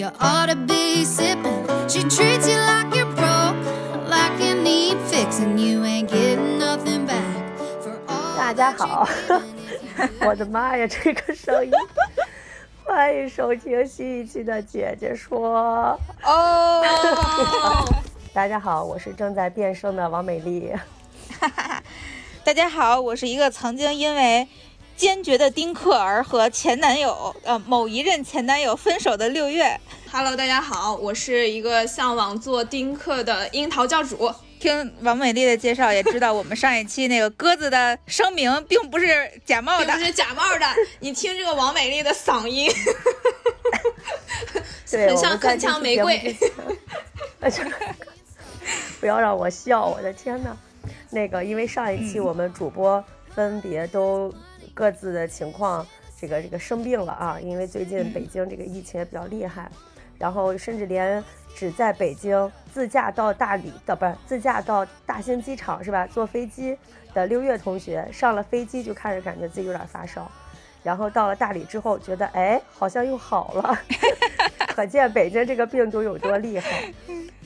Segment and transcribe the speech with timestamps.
[0.00, 0.46] 大
[8.54, 9.08] 家好，
[10.24, 11.72] 我的妈呀，这个声音！
[12.84, 16.84] 欢迎收听新一期的姐姐说哦。
[18.32, 20.72] 大家好，我是正在变声的王美丽。
[22.44, 24.46] 大家好，我是一个曾经因为
[24.98, 29.80] 坚决的丁克儿和前男友呃某一任前男友分手的六月。
[30.10, 34.28] Hello，大家好，我是一个向往做丁克的樱桃教主。
[34.58, 40.66] 听王美丽的介绍，也知道我们上一期那个鸽子的声明并不是假冒的，不是假冒的。
[40.98, 42.68] 你听这个王美丽的嗓音，
[44.90, 46.36] 很像铿锵玫瑰。
[48.98, 50.56] 不要让我笑，我的天哪！
[51.10, 54.34] 那个，因为上一期我们主播分别都
[54.78, 55.84] 各自的情况，
[56.20, 59.68] 这个这个生病了啊，因为最近北京这个疫情也比较厉害，
[60.16, 61.24] 然后甚至连。
[61.56, 66.06] 只在北京自驾到大理的，不是自驾到大兴机场是吧？
[66.06, 66.78] 坐飞机
[67.12, 70.30] 的六月同学上了飞机就开始感觉自己有点发烧，
[70.84, 73.76] 然后到了大理之后觉得哎好像又好了，
[74.72, 76.94] 可见北京这个病毒有多厉害。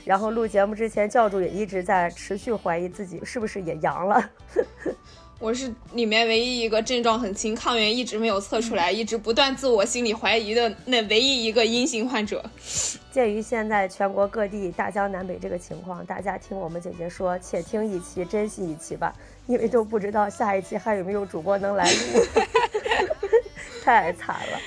[0.05, 4.31] 然后录节目之前教主也一直在持续怀疑自己是不是也阳了。
[5.39, 12.41] 我是里面唯一一个症状很轻、抗原一直没有测出来、一直不断自我心理怀疑的那唯一一个阴性患者。
[13.11, 19.13] 鉴于现在全国各地大江南北这个情况，大家听我们姐姐说，且听一期，珍惜一期吧，
[19.49, 22.25] 因为都不知道下一期还有没有主播能来录，
[23.83, 24.59] 太惨了。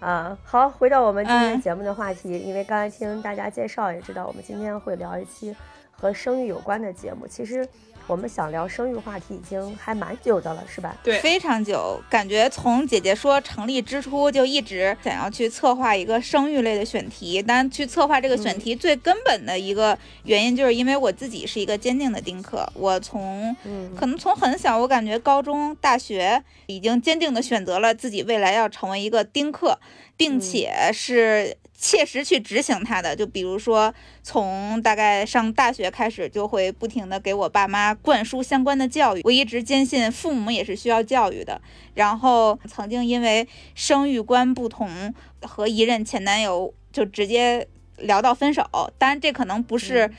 [0.00, 5.54] 啊，好，回到我们今天节目的话题，因为刚才听大家介绍也知道，我们今天会聊一期
[5.90, 7.68] 和生育有关的节目，其实。
[8.08, 10.96] 我们想聊生育话题已经还蛮久的了，是吧？
[11.04, 12.02] 对，非常久。
[12.08, 17.44] 感觉从姐姐说成立之初就一直想要去策划一个生育类的选题。
[17.46, 22.66] 但去策划这个选题最根本的一个原因，就是因为我自己是一个坚定的丁克。
[22.72, 23.54] 我从
[23.94, 29.78] 可能从很小，我感觉高中、大学已经坚定的选择了自己未来要成为一个丁克，
[30.16, 31.58] 并且是。
[31.80, 33.94] 切实去执行它的，就比如说
[34.24, 39.20] 从大概上大学开始，就会不停的给我爸妈灌输相关的教育。
[39.22, 41.62] 我一直坚信父母也是需要教育的。
[41.94, 43.46] 然后曾经因为
[43.76, 48.68] 生育观不同，和一任前男友就直接聊到分手。
[48.98, 50.10] 当然这可能不是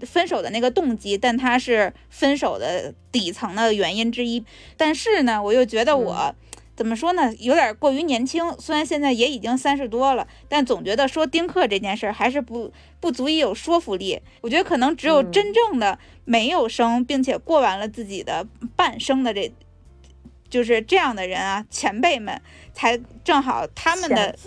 [0.00, 4.44] 分手的那个动机，但它是分手的底层的原因之一。
[4.76, 6.34] 但是呢，我又觉得我。
[6.76, 7.34] 怎么说呢？
[7.38, 8.54] 有点过于年轻。
[8.58, 12.70] 虽然现在也已经三十多了，但总觉得说丁克这件事儿还是不
[13.00, 14.20] 不足以有说服力。
[14.42, 19.50] 我觉得可能只有真正的没有生，并且过完了自己的半生的这，
[20.50, 22.40] 就是这样的人啊，前辈们
[22.74, 24.38] 才正好他们的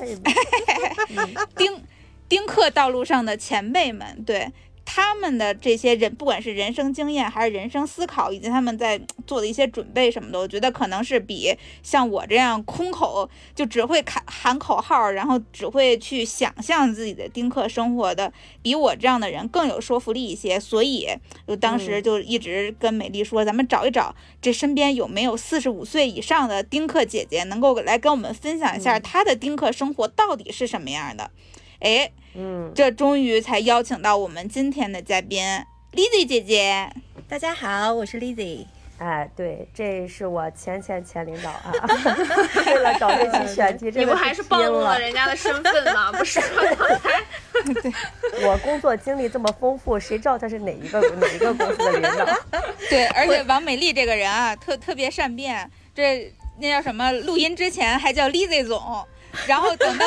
[1.58, 1.82] 丁
[2.28, 4.52] 丁克道路上的前辈们，对。
[4.92, 18.34] 他们的这些人，不管是人生经验还是人生思考，以及他们在做的一些准备什么的，我觉得可能是比像我这样空口就只会喊喊口号，然后只会去想象自己的丁克生活的，
[18.64, 20.60] 比我这样的人更有说服力一些。
[20.60, 21.08] 所以，
[21.48, 31.30] 就当时就一直跟美丽说，咱们找一找，这身边有没有四十五岁以上的丁克姐姐，能够来跟我们分享一下她的丁克生活到底是什么样的。
[31.80, 32.12] 哎。
[32.36, 35.44] 嗯，这终于才邀请到我们今天的嘉宾
[35.94, 36.88] Lizzy 姐姐。
[37.28, 38.68] 大家好，我是 Lizzy。
[39.00, 41.74] 哎，对，这是我前前前领导啊。
[42.68, 46.12] 为了找这期选题，你不还是暴露了人家的身份吗？
[46.14, 47.24] 不是刚才。
[47.82, 47.92] 对，
[48.46, 52.26] 我工作经历这么丰富，谁知道他是哪一个哪一个公司的领导？
[52.92, 55.70] 对，而且王美丽这个人啊，特特别善变。
[55.96, 57.12] 这那叫什么？
[57.12, 59.04] 录音之前还叫 Lizzy 总。
[59.48, 60.06] 然后等到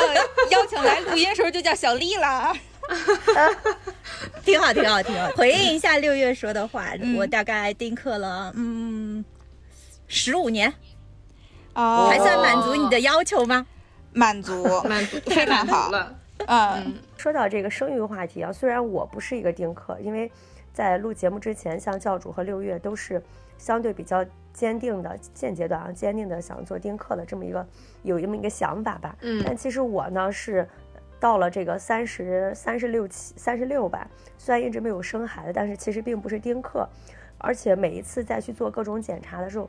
[0.49, 2.53] 邀请来录音时候，就叫小丽了。
[4.43, 5.29] 挺好，挺好，挺好。
[5.37, 9.23] 回应一下六月说的话，我大概丁克了，嗯，
[10.07, 10.73] 十五年，
[11.73, 13.65] 哦，还算满足你的要求吗？
[14.11, 16.15] 满足， 满足，非常好了。
[16.45, 20.29] 嗯，说到这个生育话题啊，虽然我不是一个丁克，因为
[20.73, 23.23] 在录节目之前，像教主和六月都是
[23.57, 24.25] 相对比较。
[24.53, 27.65] 坚定的现阶段啊，坚定的想做丁克的这么一个
[28.03, 29.17] 有这么一个想法吧。
[29.21, 30.69] 嗯，但其实我呢是
[31.19, 34.07] 到了这个三十三十六七三十六吧，
[34.37, 36.87] 虽然一直没有生孩子，但是其实并不是丁克，
[37.39, 39.67] 而且每一次再去做各种检查的时候，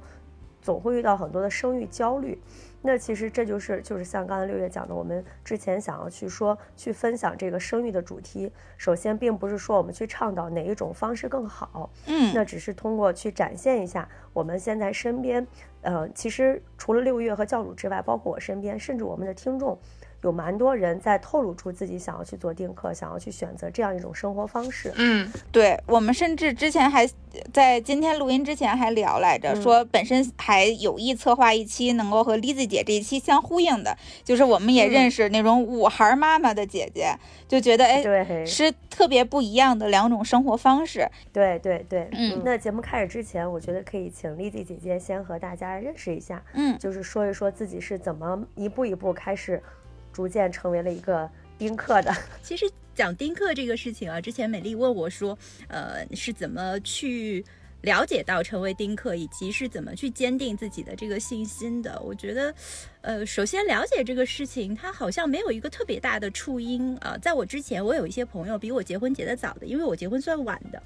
[0.60, 2.38] 总会遇到很多的生育焦虑。
[2.86, 8.52] 那其实这就是就是像刚才六月讲的，我们之前想要去说去分享这个生育的主题。
[8.76, 15.46] 首先，并不是说我们去倡导哪一种方式更好，嗯，那只是通过去展现一下我们现在身边，
[15.80, 19.78] 呃，其实除了六月和教主之外，包括我身边，甚至我们的听众。
[20.24, 24.90] 有蛮多人在透露出自己想要去做丁克，想要去选择这样一种生活方式。
[24.96, 27.06] 嗯，对我们甚至之前还
[27.52, 37.14] 在今天录音之前还聊来着，说本身还有意策划一期能够和 Lizzy 姐这一期相呼应的，就是我们也认识那种五孩妈妈的姐姐，
[37.46, 41.06] 就觉得哎，对，是特别不一样的两种生活方式。
[41.32, 42.40] 对对对，嗯。
[42.42, 49.62] 那节目开始之前，我觉得可以请 Lizzy 姐姐先和大家认识一下，嗯，就是说一说自己是怎么一步一步开始。
[50.14, 51.28] 逐渐成为了一个
[51.58, 52.10] 丁克的。
[52.40, 55.36] 其实讲丁克这个事情啊，之前美丽问我说，
[55.68, 57.44] 呃，是怎么去
[57.84, 62.00] 了解到成为丁克，以及是怎么去坚定自己的这个信心的？
[62.02, 62.52] 我觉得。
[63.04, 67.18] 呃，首先了解这个事情，它好像没有一个特别大的触因啊。
[67.20, 70.82] 在我之前，我有一些朋友比我结婚结得早的，因为我结婚算晚的，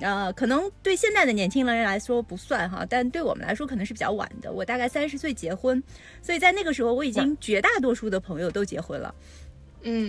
[0.00, 4.52] 呃，可能对现在的年轻人来说不算哈，但对我们来说可能是比较晚的。
[4.52, 5.82] 我大概三十岁结婚，
[6.20, 9.14] 所以在那个时候，我已经绝大多数的朋友都结婚了。
[9.14, 9.41] 嗯，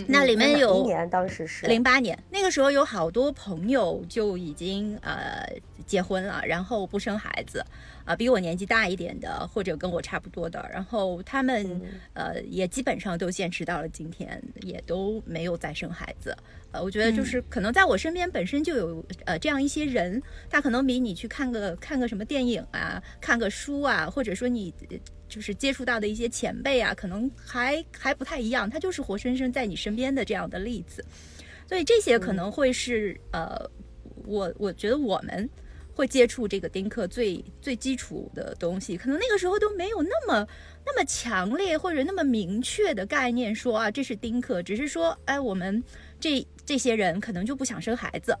[0.08, 5.46] 那里面有一年，当时是零八年，那个时候有好多朋友就已经呃
[5.86, 7.64] 结婚了，然后不生孩子。
[8.04, 11.80] 啊，比我年纪大一点的，或者跟我差不多的，然后他们
[12.12, 16.36] 呃也基本上都坚持到了今天，也都没有再生孩子。
[16.70, 24.74] 呃，我觉得就是可能在我身边本身就有呃这样一些人，他可能比你去看个看个什么电影啊，看个书啊，或者说你
[25.34, 28.70] 就是接触到的一些前辈啊，可能还还不太一样。
[28.70, 31.04] 他就是活生生在你身边的这样的例子，
[31.68, 33.68] 所以这些可能会是呃
[34.26, 35.50] 我我觉得我们。
[35.96, 40.44] 会接触这个丁克最最基础的东西，可能那个时候都没有那么
[40.84, 45.80] 那么强烈或者那么明确的概念，说啊这是丁克，只是说哎我们
[46.18, 48.36] 这这些人可能就不想生孩子。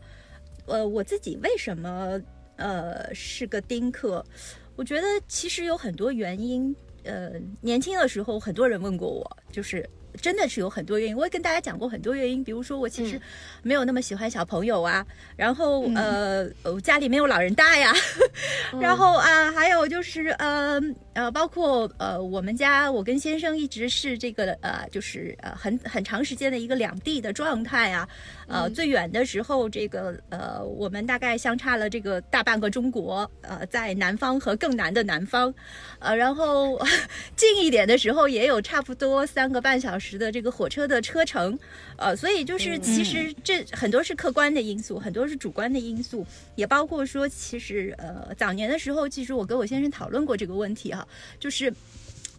[0.66, 2.20] 呃，我自己为什么
[2.56, 4.26] 呃是个丁克？
[4.74, 6.74] 我觉得其实有很多原因。
[7.04, 9.88] 呃，年轻的时候很多人问过我，就是。
[10.22, 13.20] 真的是有很多原因，我也跟大家讲过很多原因，比如说我其实
[13.64, 15.04] 没有那么喜欢小朋友啊，
[15.34, 16.48] 然后呃
[16.84, 17.92] 家里没有老人大呀，
[18.80, 20.80] 然后啊还有就是呃
[21.14, 28.08] 呃包括呃我们家我跟先生一直是这个呃就是呃很很长时间的一个两地的状态啊，
[28.46, 35.52] 呃最远的时候这个呃我们大概相差了这个大半个中国，呃在南方和更南的南方，
[35.98, 36.80] 呃然后
[37.34, 40.04] 近一点的时候也有差不多三个半小时。
[40.04, 41.58] 时的这个火车的车程，
[41.96, 46.26] 呃，所以就是其实这很多是客观的因素，很多是主观的因素，
[46.56, 51.06] 也包括说，其实呃早年的时候，其实我跟我先生讨论过这个问题哈，
[51.38, 51.72] 就是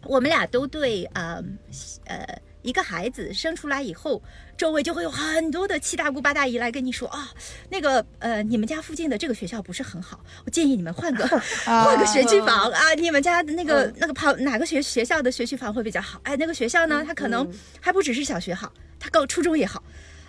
[0.04, 1.42] 我们俩都对啊
[2.06, 4.22] 呃一个孩子生出来以后。
[4.58, 7.30] 周围就会有很多的七大姑八大姨来跟你说啊，
[7.70, 11.28] 那个呃，你们家附近的这个学校不是很好，我建议你们换个
[11.68, 12.94] 换个学区房啊。
[12.94, 16.22] 你们家的那个那个跑哪个学学校的学区房会比较好？
[16.24, 17.46] 哎，那个学校呢，它可能
[17.82, 19.84] 还不只是小学好，它高初中也好，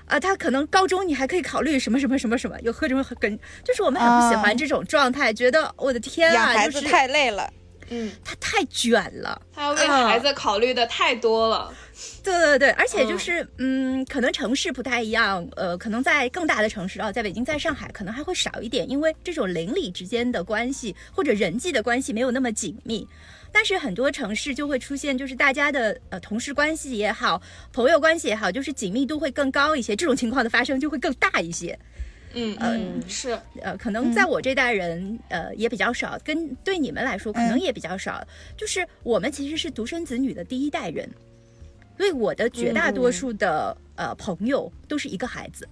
[0.06, 7.48] 啊，它可能高中你还可以考虑什么什么什么什么，有各种跟，就是我们很不喜欢这种状态，觉得我的天啊，就是太累了，
[7.90, 11.72] 嗯，他太卷了，他要为孩子考虑的太多了。
[12.22, 23.06] 对对对，而且就是，嗯，可能城市不太一样，呃，可能在更大的城市啊，在北京、在上海，可能还会少一点，因为这种邻里之间的关系或者人际的关系没有那么紧密。
[23.52, 27.40] 但是很多城市就会出现，就是大家的呃同事关系也好，
[27.72, 31.78] 朋友关系也好，就是紧密度会更高一些，这种情况的发生就会更大一些。
[32.34, 38.22] 嗯嗯，是，呃，可能在我这代人，呃，也比较少，跟对你们来说可能也比较少，
[38.58, 41.08] 就是我们其实是独生子女的第一代人。
[41.96, 45.66] 所以我的绝大多数的呃朋友都是一个孩子，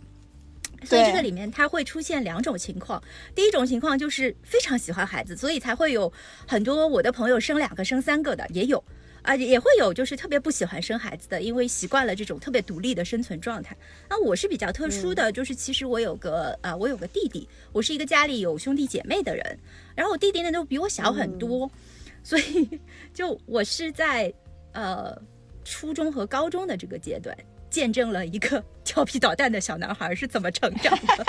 [0.84, 3.02] 所以这个里面它会出现两种情况。
[3.34, 6.12] 第一种情况就是非常喜欢孩子，所以才会有
[6.46, 8.82] 很多我的朋友生两个、生三个的也有
[9.22, 13.76] 啊，也会有就是特别不喜欢生孩子的，因为习惯了这种特别独立的生存状态。
[14.08, 19.58] 那我是比较特殊的，就是其实我有个啊，我有个弟弟，我是一个家里有兄弟姐妹的人，
[19.94, 21.70] 然后我弟弟呢都比我小很多，
[22.22, 22.80] 所以
[23.12, 24.32] 就我是在
[24.72, 25.20] 呃。
[25.64, 27.36] 初中和高中的这个阶段，
[27.70, 31.24] 见证了一个调皮捣蛋的小男孩是怎么成长的。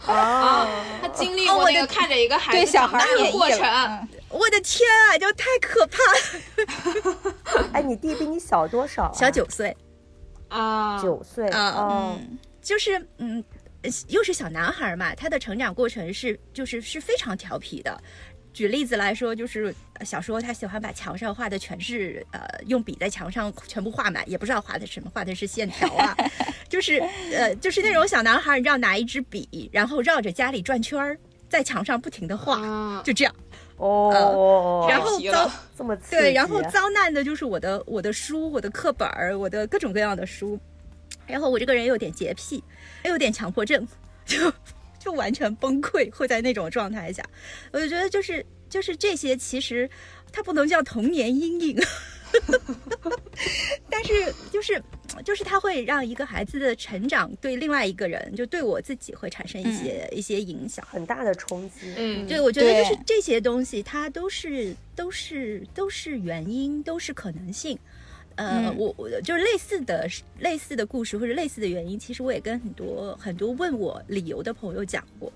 [0.06, 0.66] 哦，
[1.00, 4.08] 他经历过那个看着一个孩子长大的过程。
[4.28, 5.98] 我的天啊，就太可怕
[7.60, 7.70] 了！
[7.74, 9.12] 哎，你弟比你小多少？
[9.12, 9.76] 小九岁。
[10.48, 13.42] 啊，九岁啊哦，嗯就是嗯，
[13.82, 18.02] 呃又是小男孩嘛，他的成长过程是就是是非常调皮的。
[18.52, 26.16] 举例子来说，就是呃小时候他喜欢把墙上画的全是呃用笔在墙上全部画满，也不知道画的什么，画的是线条啊，
[26.68, 26.98] 就是
[27.32, 33.34] 呃就是那种小男孩，你知道拿一支笔，然后绕着家里转圈儿，在墙上不停的画，啊，就这样。
[33.76, 40.60] 哦，然后遭这么对，然后遭难的就是我的我的书、我的课本儿、我的各种各样的书。
[41.26, 42.62] 然后我这个人有点洁癖，
[43.04, 43.86] 又有点强迫症，
[44.26, 44.52] 就
[45.00, 47.24] 就完全崩溃，会在那种状态下，
[47.72, 49.90] 我就觉得就是就是这些，其实
[50.30, 51.76] 它不能叫童年阴影，
[53.90, 54.12] 但是
[54.52, 54.80] 就是
[55.24, 60.86] 就是它会让一个孩子的成长对另外一个人，就对我自己会产生一些、一些影响。
[60.88, 62.26] 很大的冲击，嗯。
[62.28, 67.76] 对，我觉得就是这些东西，它都是都是都是原因，都是可能性。
[68.40, 68.76] 呃，嗯。
[68.78, 75.30] 我我就是类似的类似的故事或者类似的原因，其实我也跟很多很多问我理由的朋友讲过。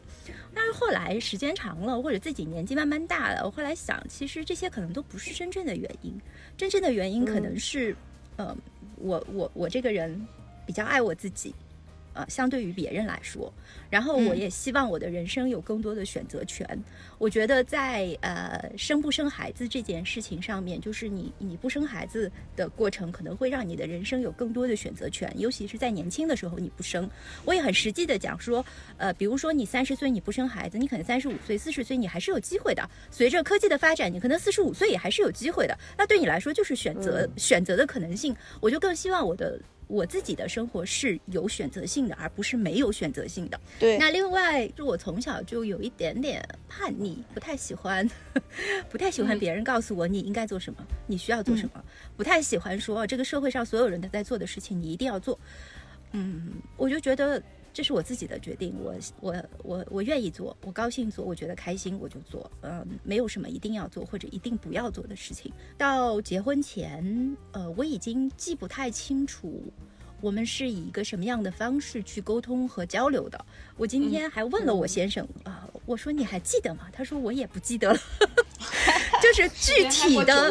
[0.54, 6.18] 但是后来时间长了，或者自己年纪慢慢大了，我后来想，其实这些可能都不是真正的原因，
[6.56, 7.94] 真正的原因可能是，
[8.36, 8.56] 呃，
[8.96, 10.26] 我我我这个人
[10.64, 11.54] 比较爱我自己，
[12.14, 13.52] 呃，相对于别人来说，
[13.90, 16.66] 然后我嗯也希望我的人生有更多的选择权。
[17.18, 27.08] 我觉得在呃生不生孩子这件事情上面，就是你你不生孩子的过程，可能会让你的人生有更多的选择权，尤其是在年轻的时候你不生。
[27.44, 28.64] 我也很实际的讲说，
[28.96, 32.88] 呃，比如说你三十岁你不生孩子，你可能三十五岁、四十岁你还是有机会的。
[33.10, 35.76] 随着科技的发展，你可能四十五岁也还是有机会的。
[35.98, 38.34] 那对你来说就是选择、选择的可能性。
[38.60, 39.60] 我就更希望我的。
[39.94, 43.60] 我自己的生活是有选择性的，而不是没有选择性的。
[43.78, 48.08] 对，那另外，就我从小就有一点点叛逆，不太喜欢，
[48.90, 51.84] 不太喜欢嗯别人告诉我你应该做什么，你需要做什么，
[52.16, 55.38] 不太喜欢说这个社会上所有人都在做的事情，你一定要做。
[56.12, 57.42] 嗯，我就觉得
[57.74, 65.52] 这是我自己的决定，我我我我愿意做，我高兴做，我觉得开心我就做，嗯，没有什么一定要做或者一定不要做的事情。
[65.76, 69.60] 到结婚前，呃，我已经记不太清楚。
[70.20, 73.44] 我们是以一个什么样的方式去沟通和交流的？
[73.76, 76.88] 我今天还问了我先生啊、我说你还记得吗？
[76.92, 77.98] 他说我也不记得了，
[79.20, 80.50] 就是具体的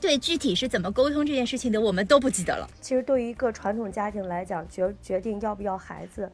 [0.00, 2.68] 对具体是怎么沟通这件事情的，我们都不记得了。
[2.80, 6.30] 其实对于一个传统家庭来讲，决决定要不要孩子，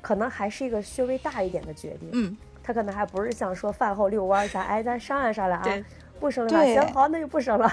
[0.00, 2.08] 可能还是一个稍微大一点的决定。
[2.12, 5.84] 嗯，他可能还不是像说饭后遛弯儿一下，哎，咱商量商量啊，
[6.18, 6.64] 不生了吧？
[6.64, 7.72] 行，好，那就不生了，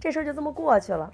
[0.00, 1.12] 这事儿就这么过去了。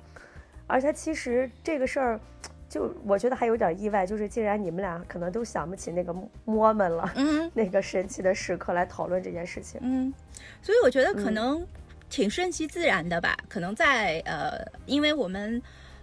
[0.69, 2.21] 而且其实这个事儿，
[2.69, 9.81] 就我觉得还有点意外，就是既然你们俩可能都想不起那个 moment 了，嗯那个神奇的时刻来讨论这件事情。
[9.83, 10.13] 嗯，
[10.63, 11.67] 所以我觉得可嗯能
[12.09, 13.37] 挺顺其自然的吧。
[13.49, 15.61] 可能在呃，因为我们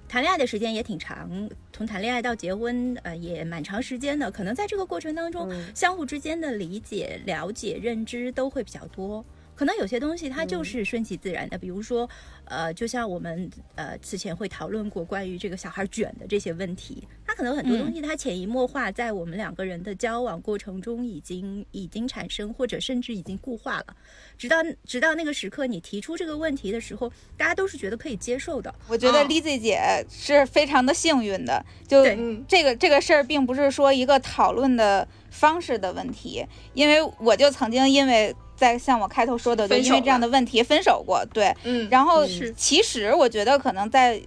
[0.07, 4.29] 谈恋爱的时间也挺长，从谈恋爱到结婚，呃，也蛮长时间的。
[4.29, 9.23] 可能在这个过程当中，嗯相互之间的理解、了解、认知都会比较多。
[9.55, 12.09] 可能有些东西它嗯就是顺其自然的，比如说，
[12.45, 23.95] 呃，就像我们呃此前会讨论过关于这个小孩卷的这些问题，它可能很多东西它潜移默化在我们两个人的交往过程中已经已经产生，或者甚至已经固化了。
[24.37, 28.73] 直到直到那个时刻你提出这个问题的时候，大家都是觉得可以接受的。
[28.87, 42.23] 我觉得哦 Lizzy 姐是非常的幸运的，就嗯这个这个事儿，并不是说一个讨论的方式的问题，因为我就曾经因为在像我开头说的，就因为这样的问题分手过，对，嗯，然后
[42.55, 44.21] 其实我觉得可能在，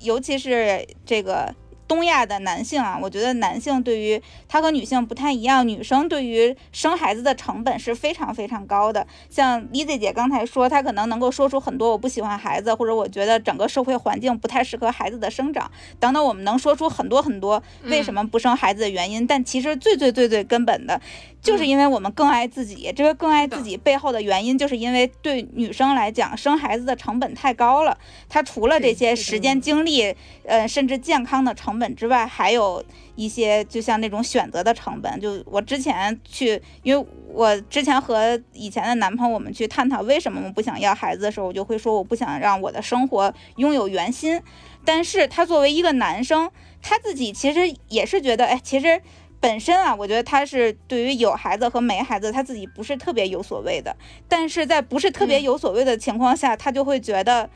[0.00, 1.54] 尤其是这个
[1.88, 9.06] 东亚的男性啊，我觉得男性对于他和女性不太一样，女生对于生孩子的成本是非常非常高的。
[9.30, 19.26] 像 Lizzy 姐刚才说，她可能能够说出很多我不喜欢孩子，或者我觉得整个社会环境不太适合孩子的生长等等，我们能说出很多很多为什么不生孩子的原因。
[19.26, 21.00] 但其实最最最最根本的，
[21.40, 22.92] 就是因为我们更爱自己。
[22.94, 27.96] 这个更爱自己背后的原因，就是因为对女生来讲，生孩子的成本太高了。
[28.28, 30.14] 她除了这些时间、精力，
[30.44, 32.82] 呃，甚至健康的成本之外，还有
[33.14, 35.20] 一些就像那种选择的成本。
[35.20, 44.40] 就我之前去，因为我之前和以前的男朋友我们去探讨为什么我们不想要孩子的时候，我就会说我不想让我的生活拥有圆心。
[44.84, 49.00] 但是他作为一个男生，他自己其实也是觉得，哎，其实。
[49.40, 53.94] 本身啊，我觉得他是对于有孩子和没孩子，他自己不是特别有所谓的。
[54.26, 57.48] 但是在不是特别嗯有所谓的情况下，他就会觉得，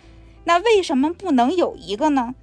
[0.44, 2.36] 那为什么不能有一个呢？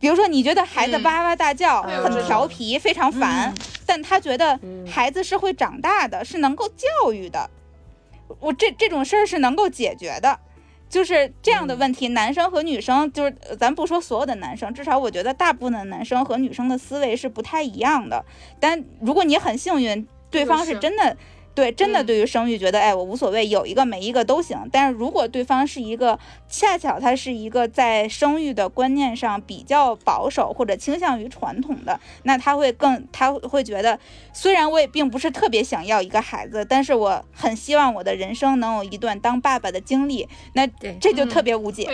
[0.00, 3.54] 比如说，你觉得孩子嗯哇哇大叫，很调皮，非常烦，
[3.86, 4.58] 但他觉得
[4.90, 7.48] 孩子是会长大的，是能够教育的。
[8.40, 10.40] 我这这种事儿是能够解决的。
[10.88, 18.24] 就是这样的问题，男生和女生，就是咱不说所有的男生，至少我觉得大部分的男生和女生的思维是不太一样的。
[18.58, 21.16] 但如果你很幸运，对方是真的。
[21.54, 24.56] 对，真的对于生育觉得，哎，我无所谓，有一个没一个都行。
[24.72, 33.98] 但是如果对方是一个恰巧他是一个在生育的观念上比较保守或者倾向于传统的，那他会更他会觉得，
[34.32, 40.28] 虽然我也并不是特别想要一个孩子，但是我很希望我的人生能有一段当爸爸的经历。
[40.54, 40.66] 那
[41.00, 41.88] 这就特别无解。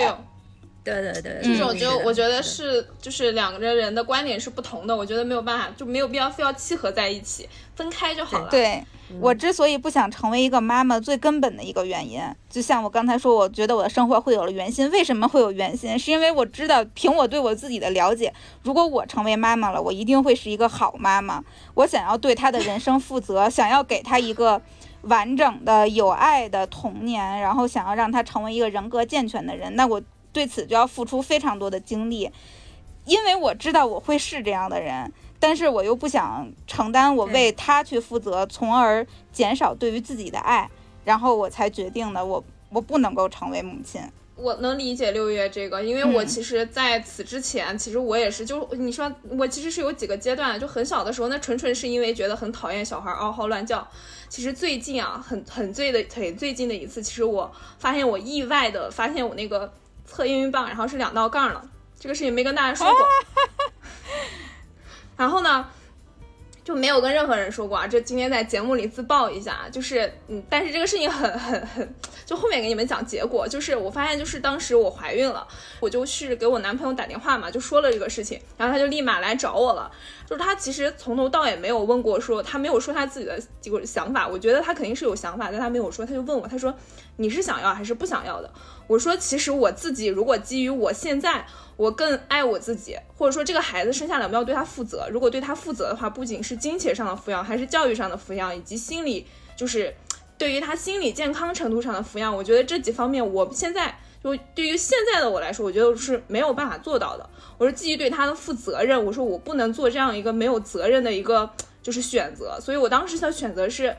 [0.95, 8.49] 对对对，这种就我觉得是就是两个人的观点是不同的，我觉得没有办法，就没有必要非要契合在一起，分开就好了。
[8.49, 8.85] 对。
[9.21, 14.91] 我之所以不想成为一个妈妈，最根本的一个原因，就像我刚才说，我觉得我的生活会有了原心。
[14.91, 15.97] 为什么会有原心？
[15.97, 21.41] 是因为我知道，凭我对我自己的了解，如果我成为妈妈了，我一定会是一个好妈妈。
[21.75, 24.61] 我想要对她的人生负责，想要给她一个
[25.03, 29.77] 完整的、有爱的童年，然后想要让她成为一个人格健全的人。
[29.77, 30.03] 那我
[30.37, 32.31] 对此就要付出非常多的精力，
[33.07, 35.11] 因为我知道我会是这样的人。
[35.41, 40.69] 但是我又不想承担我为他去负责，从而减少对于自己的爱，
[41.07, 43.99] 然后我才决定的，我我不能够成为母亲。
[44.35, 53.87] 我能理解六月这个，因为我其实在此之前，其实我也是，就你说我其实是有几个阶段，就很小的时候，那纯纯是因为觉得很讨厌小孩嗷嗷乱叫。
[54.29, 59.73] 其实最近啊，很很最的很最近的一次，其实我发现我意外的发现我那个
[60.07, 61.63] 测验孕棒，然后是两道杠了。
[61.99, 63.07] 这个事情没跟大家说过。
[65.17, 65.67] 然后呢，
[66.63, 67.87] 就没有跟任何人说过啊。
[67.87, 71.95] 这今天在节目里自曝一下，就是嗯，但是这个事情很很很，
[72.27, 73.49] 就后面给你们讲结果。
[73.49, 75.47] 就是我发现，就是当时我怀孕了，
[75.81, 79.91] 我就去给我男朋友打电话嘛，就说了这个事情，然后他就立马来找我了。
[80.27, 84.27] 就是他其实从头到尾没有问过，说他没有说他自己的这个想法。
[84.27, 86.75] 我觉得他肯定是有想法，但他没有说，他就问我，他说
[87.17, 88.51] 你是想要还是不想要的？
[88.87, 91.47] 我说其实我自己如果基于我现在。
[91.77, 95.07] 我更爱我自己，或者说这个孩子生下来我们要对他负责。
[95.13, 99.95] 如果对他负责的话，不仅是金钱上的抚养，还是教育上的抚养，以及心理，就是
[100.39, 102.35] 对于他心理健康程度上的抚养。
[102.35, 107.29] 我觉得这几方面，我现在就对于现在的我来说，我觉得是没有办法做到的。
[107.59, 111.51] 我是基于对他的负责任，我说我不能做这样一个没有责任的一个
[111.83, 112.59] 就是选择。
[112.61, 113.97] 所以我当时的选择是，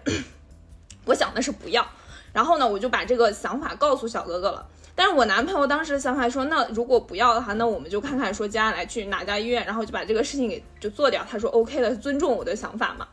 [1.05, 1.85] 我想的是不要。
[2.33, 4.65] 然后呢，我就把这个想法告诉小哥哥了。
[4.93, 11.25] 但是我男朋友当时的想法说，那如果不要的话，那我们就看看说接下来去哪家医院，然后就把这个事情给就做掉。
[11.29, 13.07] 他说 OK 的，尊重我的想法嘛。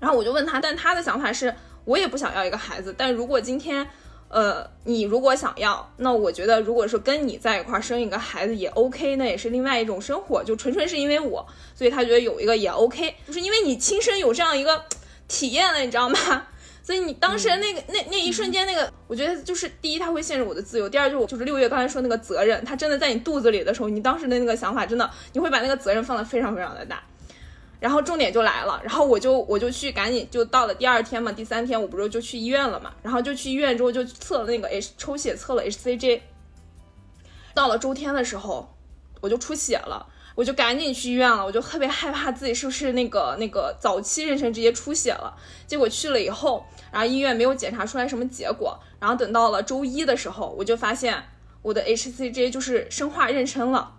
[0.00, 3.86] 然后我就问他，但他的想法是我也不想要一个孩子，但如果今天，
[4.28, 14.84] 呃，你如果想要，那我觉得如果说跟你在一块生一个孩子也 OK，那也是另外一种生活，就纯纯是因为我，所以他觉得有一个也 OK，就是因为你亲身有这样一个
[15.28, 16.18] 体验了，你知道吗？
[16.82, 27.02] 所以你当时那个那那一瞬间那个，我觉得就是第一，他会限制我的自由；第二，就是就是六月刚才说那个责任，他真的在你肚子里的时候，你当时的那个想法，真的你会把那个责任放得非常非常的大。
[27.80, 36.20] 然后重点就来了，然后我就我就去赶紧就到了第二天嘛，第三天我不是就去医院了嘛，然后就去医院之后就测了那个 H 抽血测了 HCG，
[37.54, 38.76] 到了周天的时候
[39.20, 40.06] 我就出血了。
[40.36, 45.34] 我就赶紧去医院了，我就特别害怕自己是不是那个那个早期妊娠直接出血了。
[45.66, 46.62] 结果去了以后，
[46.92, 48.78] 然后医院没有检查出来什么结果。
[49.00, 51.16] 然后等到了周一的时候，我就发现
[51.62, 53.94] 我的 HCG 就是生化妊娠了。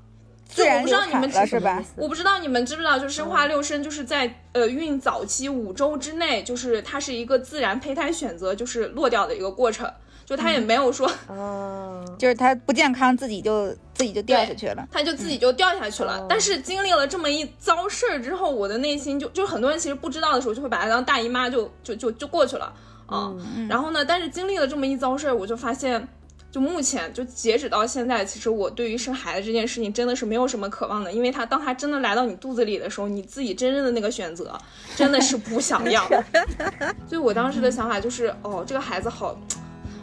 [0.48, 1.84] 自然流产了是吧？
[1.96, 9.92] 我不知道你们知不知道，就是生化六生就是在呃孕早期五周之内，就是它是一个自然胚胎选择就是落掉的一个过程。
[10.26, 16.26] 就他也没有说，嗯，就是他不健康，自己就自己就掉下去了，他就自己就掉下去了。
[16.28, 22.74] 但是经历了这么一遭事儿之后，我的内心就就很多人其实不知道的时候，就会把他当大姨妈，就就就就过去了
[23.06, 23.34] 啊。
[23.70, 26.06] 然后呢，但是经历了这么一遭事儿，我就发现，
[26.52, 34.58] 就目前就截止到现在，其实我对于生孩子这件事情真的是没有什么渴望的，因为他当他真的来到你肚子里的时候，你自己真正的那个选择
[34.96, 36.08] 真的是不想要。
[37.08, 39.38] 所以我当时的想法就是，哦，这个孩子好。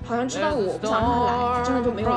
[0.06, 2.14] 好像知道我不想让他来，真的就没有来。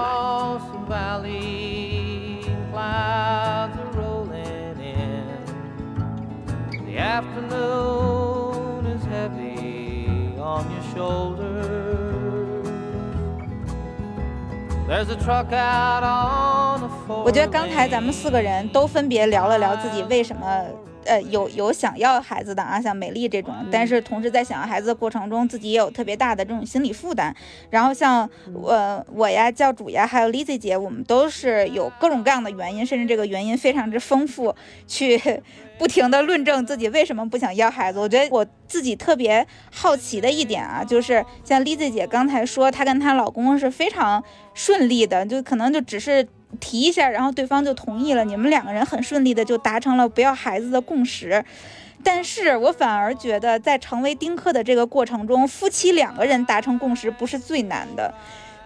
[17.25, 20.65] 我觉得刚才咱们四个人都分别聊了聊自己为什么。
[21.07, 27.35] 呃有有想要孩子的啊，像美丽这种，但是同时在想要孩子的过程中，自己也有特别大的这种心理负担。
[27.69, 34.53] 然后像我我呀、教主呀，还有 Lizzy 姐，我们都是有各种各样的原因，甚至这个原因非常之丰富，
[34.85, 35.19] 去
[35.79, 37.99] 不停的论证自己为什么不想要孩子。
[37.99, 46.27] 我觉得我自己特别好奇的一点啊，就是像 Lizzy 姐刚才说，她跟她老公是非常顺利的，就可能就只是。
[46.59, 51.43] 提一下，然后对方就同意了，你们两个人很顺利的就达成了不要孩子的共识。
[52.03, 58.13] 但是我反而觉得，在成为丁克的这个过程中，夫妻两个人达成共识不是最难的，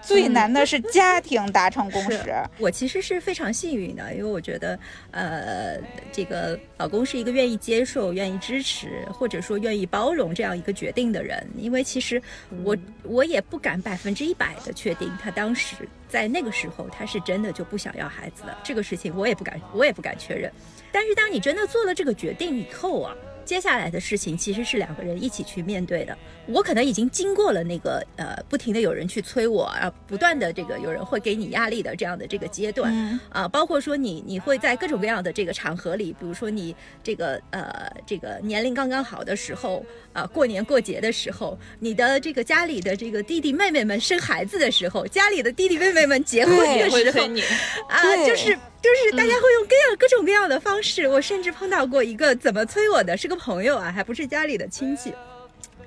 [0.02, 2.34] 最难的是家庭达成共识。
[2.58, 4.78] 我其实是非常幸运的，因为我觉得，
[5.12, 5.78] 呃，
[6.12, 11.48] 这个老公是一个愿意接受、愿意支持，或者说愿意包容这样一个决定的人。
[11.56, 12.22] 因为其实
[12.64, 15.76] 我我也不敢百分之一百的确定他当时
[16.10, 20.52] 在那个时候他是真的就不想要孩子的这个事情，我也不敢，我也不敢确认。
[20.92, 23.16] 但是当你真的做了这个决定以后啊。
[23.46, 26.18] 接下来的事情其实是两个人一起去面对的。
[26.48, 32.92] 我可能已经经过了那个呃，不停的有人去催我啊，不断的这个有人会给你压力的这样的这个阶段。
[33.30, 47.28] 啊，包括说你你会在各种各样的这个场合里，比如说你这个呃这个年龄刚刚好的时候啊，过年过节的时候，你的这个家里的这个弟弟妹妹们生孩子的时候，家里的弟弟妹妹们结婚的时候
[47.88, 51.08] 啊，就是就是大家会用各样各种各样的方式。
[51.08, 55.14] 我甚至碰到过一个怎么催我的，是个朋友啊，还不是家里的亲戚。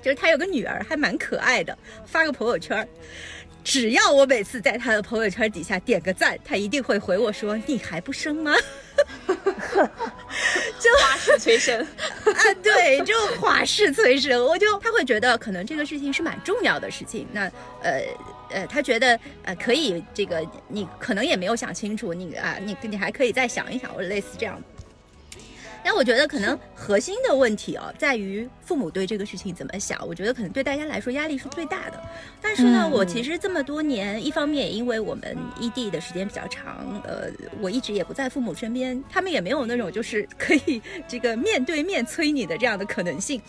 [0.01, 2.87] 就是他有个女儿，还蛮可爱的，发个朋友圈，
[3.63, 8.53] 只要我每次在他的朋友圈底下点个赞，他一定会回我说：“你还不生吗？”
[10.79, 11.81] 就花式催生
[12.23, 18.03] 啊，对，就花式催生，我就他会觉得可能这个事情是蛮重要的事情，那呃
[18.55, 24.59] 呃，他觉得呃可以，这个你可能也没有想清楚，你啊你你还可以再想一想，或者类似这样。
[25.83, 30.03] 但我觉得可能核心的问题哦，在于父母对这个事情怎么想。
[30.07, 32.03] 我觉得可能对大家来说压力是最大的。
[32.41, 37.29] 但是呢，我其实这么多年，一方面因为我们异地的时间比较长，呃，
[37.61, 43.39] 我一直也不在父母身边，他们也没有那种就是可以这个面对面催你的这样的可能性。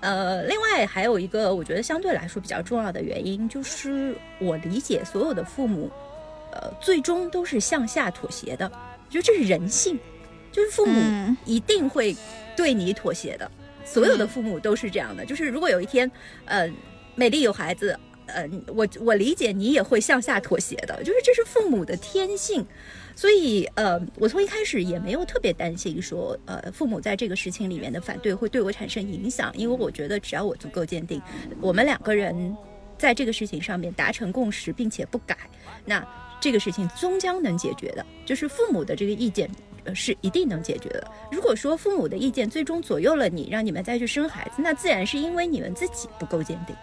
[0.00, 5.90] 呃，另外还有一个我觉得相对来说比较重要的原因，就是我理解所有的父母，
[6.52, 9.98] 呃，最终都是向下妥协的，我觉得这是人性。
[10.50, 12.16] 就是父母一定会
[12.56, 13.48] 对你妥协的，
[13.84, 15.24] 所有的父母都是这样的。
[15.24, 16.10] 就是如果有一天，
[16.46, 16.68] 呃，
[17.14, 22.66] 美丽有孩子，呃，我我理解你也会向下妥协的，就是这是父母的天性。
[23.18, 31.20] 所以，呃，我从一开始也没有特别担心说，呃，父母在这个事情里面的反对会对我产生影响，因为我觉得只要我足够坚定，
[31.60, 32.56] 我们两个人
[32.96, 35.36] 在这个事情上面达成共识，并且不改，
[35.84, 36.06] 那
[36.40, 38.06] 这个事情终将能解决的。
[38.24, 39.50] 就是父母的这个意见。
[39.94, 41.10] 是一定能解决的。
[41.32, 46.76] 如果说父母的意见最终左右了你，让你们再去生孩子，那自然是因为你们自己不够坚定。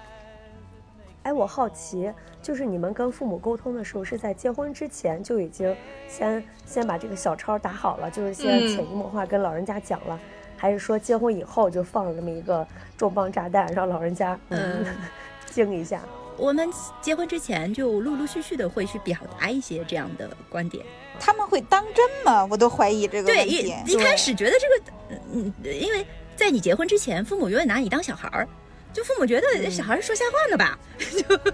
[1.25, 5.75] 哎，我好奇，就是你们跟父母沟通的时候，是在结婚之前就已经
[6.07, 10.19] 先先把这个小抄打好了，就是先潜移默化跟老人家讲了，
[10.55, 14.85] 还是说结婚以后就放了这么一个重磅炸弹，让老人家嗯
[15.49, 15.99] 惊一下？
[16.37, 16.69] 我们
[17.01, 20.85] 结婚之前就陆陆续续的会去表达一些这样的观点。
[21.19, 22.45] 他们会当真吗？
[22.51, 23.63] 我都怀疑这个问题。
[23.63, 28.47] 对，一一开始觉得这个，嗯，因为在你结婚之前，父母永远拿你当小孩儿，
[28.95, 31.53] 就父母觉得小孩是说瞎话呢吧， 就。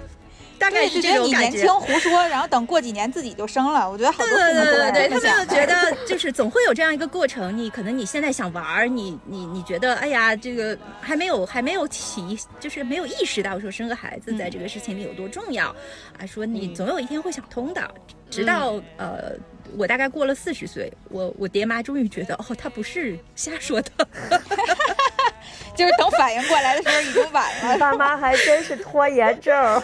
[0.62, 1.48] 大概是这种感觉。
[1.50, 3.90] 你年轻胡说，然后等过几年自己就生了。
[3.90, 7.58] 我觉得好多父母对对对，他们就觉得就是总会有这样一个过程。
[7.58, 15.76] 你可能你现在想玩儿，你你你觉得哎呀，这个还没有还没有起，就是没有意识到说生个孩子在这个事情里有多重要
[16.20, 16.28] 啊。
[16.28, 17.82] 说你总有一天会想通的。
[18.30, 19.34] 直到呃，
[19.76, 24.08] 我大概过了四十岁，我我爹妈终于觉得哦，他不是瞎说的，
[25.82, 27.78] 就是等反应过来的时候已经晚了。
[27.80, 29.82] 爸妈还真是拖延症。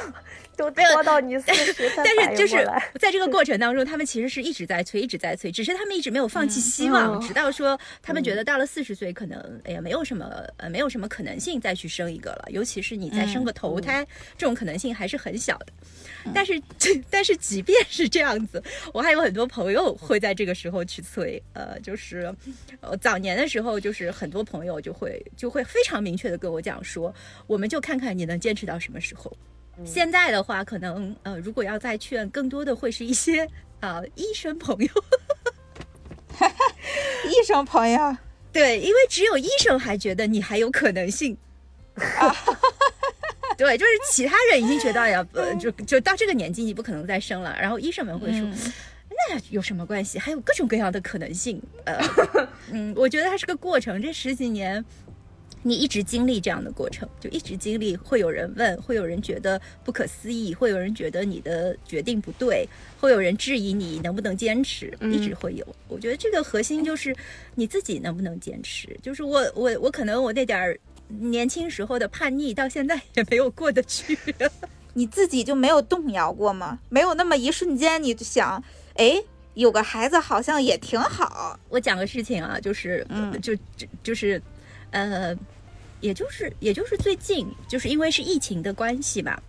[0.58, 2.68] 都拖到你四十但是就是
[3.00, 10.26] 在这个过程当中，他们其实是一直在催，一直在催，只是他们一直没有放弃希望，直到说他们觉得到了四十岁，可能哎呀没有什么
[10.58, 15.68] 呃没有什么可能性再去生一个了，尤其是你再生个头胎，这种可能性还是很小的。
[16.34, 16.62] 但是
[17.10, 22.34] 但是即便是这样子，我还有很多朋友会在这个时候去催，呃，就是
[22.82, 27.14] 呃早年的时候，就是很多朋友就会就会非常明确的跟我讲说，
[27.46, 29.32] 我们就看看你能坚持到什么时候。
[29.86, 33.48] 现在的话，可能呃，如果要再劝，更多的会是一些
[33.80, 34.90] 啊医生朋友，
[37.30, 38.18] 医生朋友，
[38.52, 41.38] 对，因为只有医生还觉得你还有可能性，
[43.58, 48.42] 对，就是其他人已经觉得呀，呃，就就到这个年纪你不可能再生了，然后医生们会说，
[49.30, 50.18] 那有什么关系？
[50.18, 51.62] 还有各种各样的可能性。
[51.86, 52.00] 呃，
[52.72, 54.84] 嗯，我觉得它是个过程，这十几年。
[55.68, 62.66] 你一直经历这样的过程，就一直经历，会有人问，会有人觉得不可思议，会有人觉得你的决定不对，
[63.02, 65.68] 会有人质疑你能不能坚持，一直会有。
[65.90, 67.14] 我觉得这个核心就是
[67.56, 68.98] 你自己能不能坚持。
[69.04, 74.18] 就是我我我可能我那点儿年轻时候的叛逆，到现在也没有过得去。
[74.96, 76.80] 你自己就没有动摇过吗？
[76.88, 79.22] 没有那么一瞬间，你就想，哎，
[79.54, 81.60] 有个孩子好像也挺好。
[81.68, 84.42] 我讲个事情啊，就是嗯，就就就是，
[84.92, 85.38] 呃。
[86.00, 89.42] 也就是，也就是最近，就是因为是疫情的关系吧。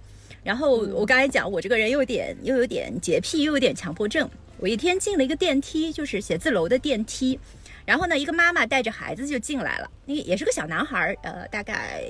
[0.42, 4.28] 然后我刚才讲，我这个人又有点，又有点洁癖，又有点强迫症。
[4.58, 7.38] 我一天进了一个电梯，就是写字楼的电梯。
[7.84, 12.04] 然后呢，一个妈妈带着孩子就进来了，那也是个小男孩，呃，大概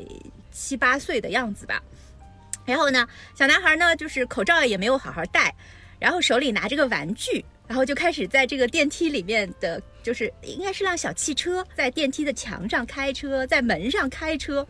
[0.51, 1.83] 七八岁的样子吧。
[2.65, 5.55] 然后呢，小男孩呢，就是口罩也没有好好戴，
[5.99, 7.45] 然后手里拿着个玩具。
[7.69, 14.67] 然后就开始在这个电梯里面的，就是应该是辆小汽车，在电梯的墙上开车，在门上开车。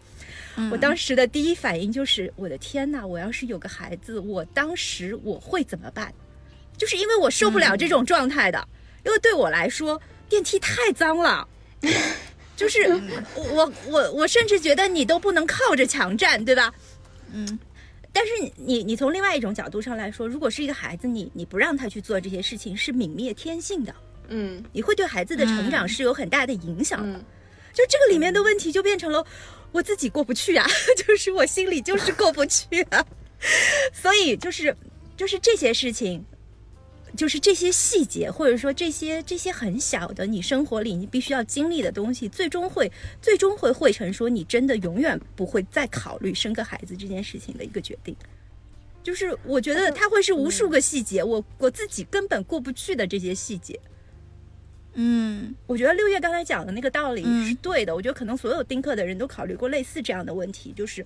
[0.73, 3.07] 我当时的第一反应就是，我的天哪！
[3.07, 6.13] 我要是有个孩子，我当时我会怎么办？
[6.77, 8.69] 就是因为我受不了这种状态的，
[9.07, 11.47] 因为对我来说，电梯太脏了。
[12.57, 12.83] 就是
[13.37, 16.75] 我我我甚至觉得你都不能靠着墙站，对吧？
[17.33, 17.59] 嗯。
[18.13, 23.95] 但是你你从另外一种角度上来说，如果是一个孩子，你你不让他去做这些事情，是泯灭天性的，
[24.29, 27.19] 嗯，你会对孩子的成长是有很大的影响的。
[27.73, 29.25] 就这个里面的问题就变成了
[29.71, 30.67] 我自己过不去啊，
[30.97, 33.07] 就是我心里就是过不去啊，
[33.93, 34.75] 所以就是
[35.17, 36.25] 就是这些事情。
[37.19, 48.15] 就是这些细节，或者说这些这些很小的你生活里你必须要经历的东西，最终会最终会汇成说你真的永远不会再考虑生个孩子这件事情的一个决定。
[49.03, 53.81] 就是我觉得它会是无数个细节，我我自己根本过不去的这些细节。
[54.95, 57.93] 嗯，我觉得六月刚才讲的那个道理是对的。
[57.93, 61.05] 我觉得可能所有丁克的人都考虑过类似这样的问题，就是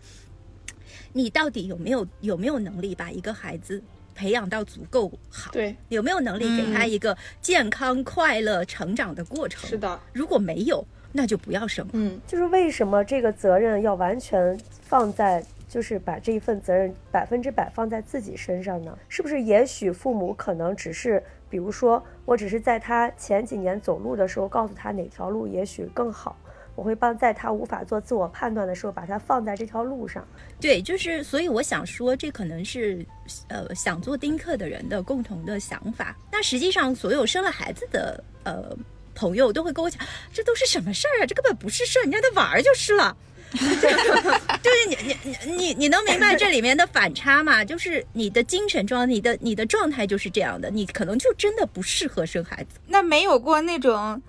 [1.14, 3.82] 你到底有没有有没有能力把一个孩子。
[4.14, 9.68] 培养到足够好，对，有没有能力给他一个健康快乐成长的过程？
[9.68, 11.86] 是的，如果没有，那就不要生。
[11.92, 18.96] 嗯，就是为什么这个责任要完全放在，就是把这一份责任百分之百放在自己身上呢？
[19.08, 19.40] 是不是？
[19.40, 26.36] 也许父母可能只是，比如说，我只是在他前几年走路的时候，告诉他哪条路也许更好。
[26.74, 30.26] 我会帮在他无法做自我判断的时候，把他放在这条路上。
[30.60, 33.04] 对，就是所以我想说，这可能是
[33.48, 36.16] 呃想做丁克的人的共同的想法。
[36.30, 38.74] 那实际上，所有生了孩子的呃
[39.14, 40.00] 朋友都会跟我讲，
[40.32, 41.26] 这都是什么事儿啊？
[41.26, 43.14] 这根本不是事儿，你让他玩儿就是了。
[43.52, 47.62] 就是你你你你你能明白这里面的反差吗？
[47.62, 52.80] 就是你的精神状，你的你的状态就是这样的，你可能就真的不适合生孩子。
[52.86, 54.22] 那没有过那种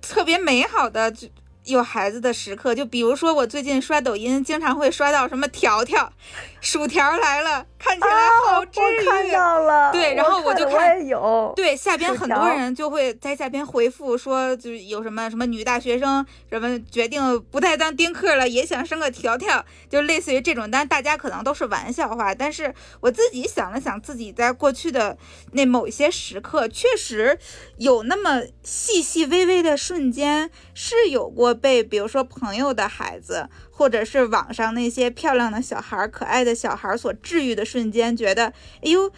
[0.00, 1.28] 特别美好的就。
[1.64, 6.12] 有孩子的时刻，就比如说我最近刷抖音，经常会刷到什么条条，
[6.60, 9.06] 薯条来了，看起来好治愈。
[9.06, 20.68] 看到了，对，然后我就看，有对下边很多人就会在下边回复说，就是有什么什么女大学生什么决定不再当丁克了，也想生个条条，就类似于这种。
[20.68, 25.16] 但大家可能都是玩笑话，但是我自己想了想，自己在过去的
[25.52, 27.38] 那某一些时刻，确实
[27.76, 31.51] 有那么细细微微的瞬间是有过。
[31.54, 38.46] 被比如说朋友的孩子，或者是网上那些漂亮的小孩、可爱的小孩所治愈的瞬间，觉得，
[38.82, 39.10] 哎呦，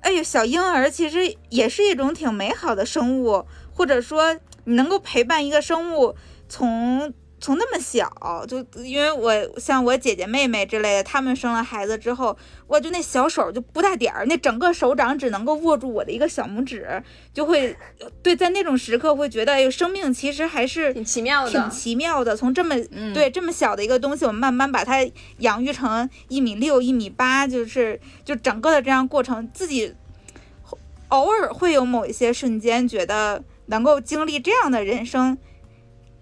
[0.00, 4.34] 哎呦，小婴儿其实也是一种挺美好的生物，或者说
[4.64, 6.14] 你能够陪伴一个生物
[6.48, 7.12] 从。
[7.46, 8.10] 从那么小
[8.48, 17.00] 就，因为我像我姐姐妹妹之类的，他们生了孩子之后，我就那小手就不大点儿，那整个手掌只能够握住我的一个小拇指，
[17.32, 17.76] 就会
[18.20, 22.36] 对，在那种时刻会觉得，哎呦，生命其实还是挺奇妙的，挺奇妙的。
[22.36, 22.74] 从这么
[23.14, 29.94] 对这么小的一个东西，我们慢慢把它养育成一米六、一米八，就是就整个的这样过程，自己
[31.10, 35.38] 偶尔会有某一些瞬间觉得能够经历这样的人生。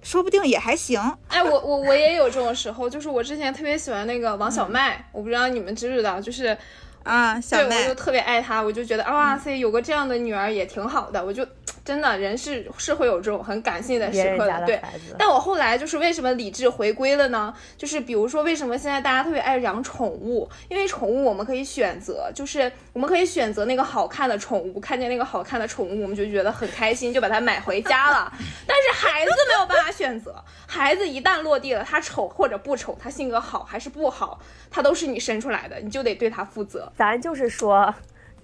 [0.05, 1.01] 说不定也还行。
[1.27, 6.57] 哎，我我我也有这种时候，就是我之前特别喜欢那个王小麦，我不知道你们知不知道，就是
[7.03, 11.45] 啊，小麦，我就特别爱她，我就觉得哇塞，有个这样的女儿也挺好的，我就。
[11.85, 14.81] 真的人是是会有这种很感性的时刻的，对。
[15.19, 17.55] 但我后来就是为什么理智回归了呢？
[17.77, 20.49] 就是比如说为什么现在大家特别爱养宠物？
[20.71, 28.33] 因为宠物我们可以选择，就是我们可以选择那个好看的宠物，看见那个好看的宠物我们就觉得很开心，就把它买回家了。
[28.67, 36.91] 但是孩子没有办法选择，孩子一旦落地了，他丑或者不丑，他性格好还是不好，他都是你生出来的，你就得对他负责。
[36.97, 37.95] 咱就是说。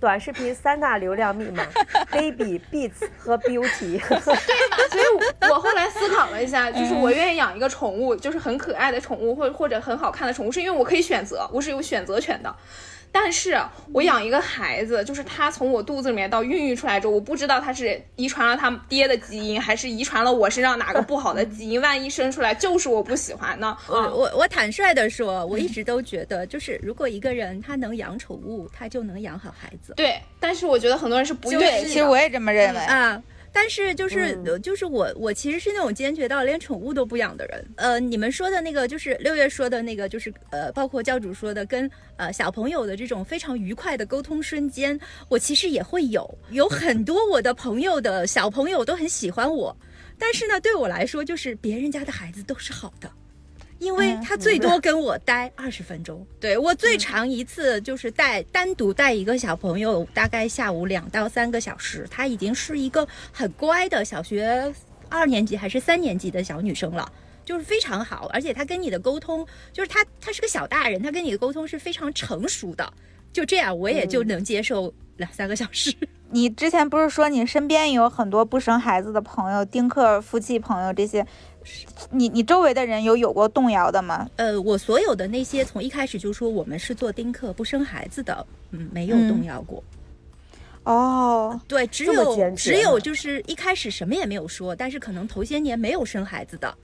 [0.00, 1.62] 短视频三大流量密码：
[2.10, 4.00] baby、beats 和 beauty。
[4.00, 5.04] 对所以
[5.50, 12.54] 我后来思考了一下，就是我愿意养一个宠物，就是很可爱的宠物，或或者很好看的宠物，是因为我可以选择，我是有选择权的。
[13.12, 13.60] 但是
[13.92, 21.80] 我养一个孩子，就是他从我肚子里面到孕育出来之后，我不知道他是遗传了他爹的基因，还是遗传了我身上哪个不好的基因。
[21.82, 23.76] 万一生出来就是我不喜欢呢？
[23.88, 29.92] 我我我坦率的说，我一直都觉得，就是如果一个人他能养宠物，他就能养好孩子。
[29.96, 31.84] 对，但是我觉得很多人是不愿对。
[31.84, 32.80] 其实我也这么认为。
[32.80, 33.20] 啊。
[33.52, 37.64] 但是就是、嗯就是我我其实是那种坚决到连宠物都不养的人。
[37.76, 46.38] 呃，你们说的那个就是六月说的那个，就是呃，包括教主说的跟呃小朋友的这种非常愉快的沟通瞬间，我其实也会有。
[46.50, 49.76] 有很多我的朋友的小朋友都很喜欢我，
[50.18, 53.10] 但是呢，对我来说，就是别人家的孩子都是好的。
[53.80, 64.72] 因为他最多跟我待二十分钟，对我最长一次就是带单独带一个小朋友，大概下午两到三个小时，他已经是一个很乖的小学
[65.08, 67.10] 二年级还是三年级的小女生了。
[67.42, 72.92] 就是非常好，而且他跟你的沟通，就是他他是个小大人，他跟你的沟通是非常成熟的，
[73.32, 75.92] 就这样我也就能接受两三个小时。
[76.30, 81.26] 你之前不是说你身边有很多不生孩子的朋友，丁克夫妻朋友这些，
[82.10, 84.28] 你你周围的人有有过动摇的吗？
[84.36, 89.82] 呃，我所有的那些从一开始就说我们是做丁克不生孩子的，嗯，没有嗯动摇过。
[90.84, 96.74] 哦，对，只有只有就是一开始什么也没有说，但是可能头些年没有生孩子的，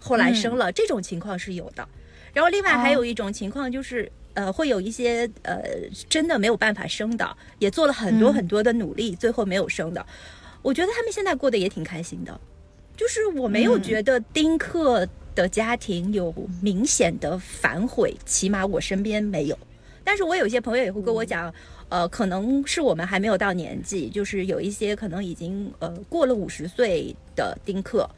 [0.00, 1.88] 后来生了，这种情况是有的。
[2.32, 5.62] 然后另外还有一种情况就是，呃，会有一些呃
[6.08, 10.04] 真的没有办法生的，也做了很多嗯很多的努力，最后没有生的。
[10.60, 12.38] 我觉得他们现在过得也挺开心的，
[12.96, 19.58] 就是我没有嗯觉得丁克的家庭有明显的反悔，起码我身边没有。
[20.02, 21.52] 但是我有一些朋友也会跟我讲，
[21.88, 28.08] 呃，可能是我们还没有到年纪，就是有一些可能已经呃过了五十岁的丁克，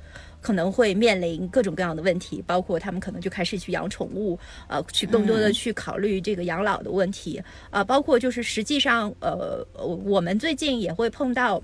[0.40, 4.38] 可能会面临各种各样的问题，包括他们可能就开始去养宠物，
[4.68, 9.66] 呃，去更多的去考虑这个养老的问题，啊、包括就是实际上，呃，
[10.04, 11.60] 我们最近也会碰到。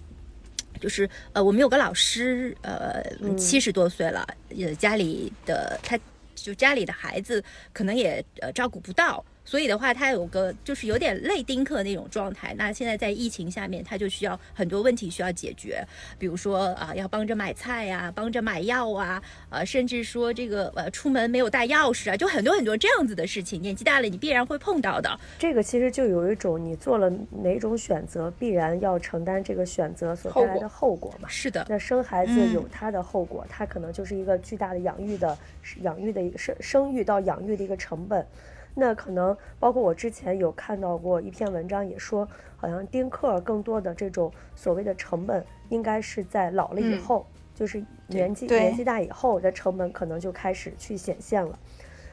[0.80, 3.02] 就是呃，我们有个老师，呃，
[3.36, 5.98] 七十多岁了，呃，家里的他
[6.34, 12.54] 就家里的孩子可能也呃照顾不到，所以的话，他有个就是有点类丁克那种状态。
[12.56, 15.86] 那现在在疫情下面，他就需要很多问题需要解决，
[16.18, 25.20] 比如说啊、要帮着买菜呀、帮着买药啊，呃，甚至说这个呃出门没有带钥匙啊，就很多很多这样子的事情，年纪大了你必然会碰到的。
[25.38, 27.10] 这个其实就有一种你做了
[27.42, 31.28] 哪种选择，必然要承担这个选择所带来的后果嘛。
[31.28, 35.36] 是的，那生孩子嗯有它的后果，它可能就是一个巨大的养育的
[35.82, 38.26] 养育的一个生生育到养育的一个成本。
[38.74, 51.58] 那可能包括我之前有看到过一篇文章，也说好像丁克更多的这种所谓的成本，应该是在老了以嗯后，就是年纪年纪大以后的成本可能就开始去显现了。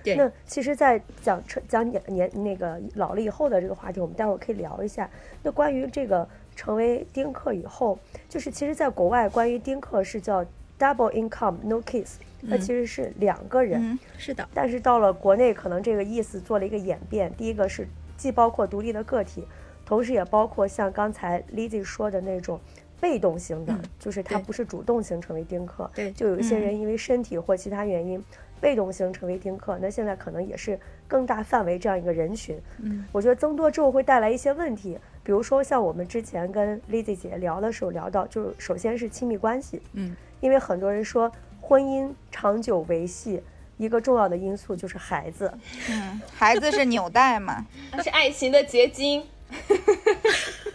[0.03, 5.07] 那其实，在讲成讲年年那个老了以后的这个话题，我们待会儿可以聊一下。
[5.43, 10.43] 那关于这个成为丁克以后，就是其实在国外，关于丁克是叫
[10.81, 13.79] double income no kids，那其实是两个人。
[13.79, 17.31] 嗯是的，但是到了国内，可能这个意思做了一个演变。
[17.37, 19.45] 第一个是既包括独立的个体，
[19.85, 22.59] 同时也包括像刚才 Lizzy 说的那种
[22.99, 25.89] 被动型的，嗯就是他不是主动型成为丁克。
[25.93, 28.23] 对就有一些嗯人因为身体或其他原因，
[28.59, 32.59] 被动型成为丁克，那现在可能也是更大范围这样一个人群。
[32.81, 43.41] 嗯，我觉得增多之后会带来一些问题，比如说像我们之前跟 Lizzy 姐聊的时候聊到，就是首先是亲密关系，嗯，因为很多人说婚姻长久维系。
[43.77, 45.51] 一个重要的因素就是孩子，
[45.89, 47.65] 嗯，孩子是纽带嘛，
[48.03, 49.25] 是爱情的结晶。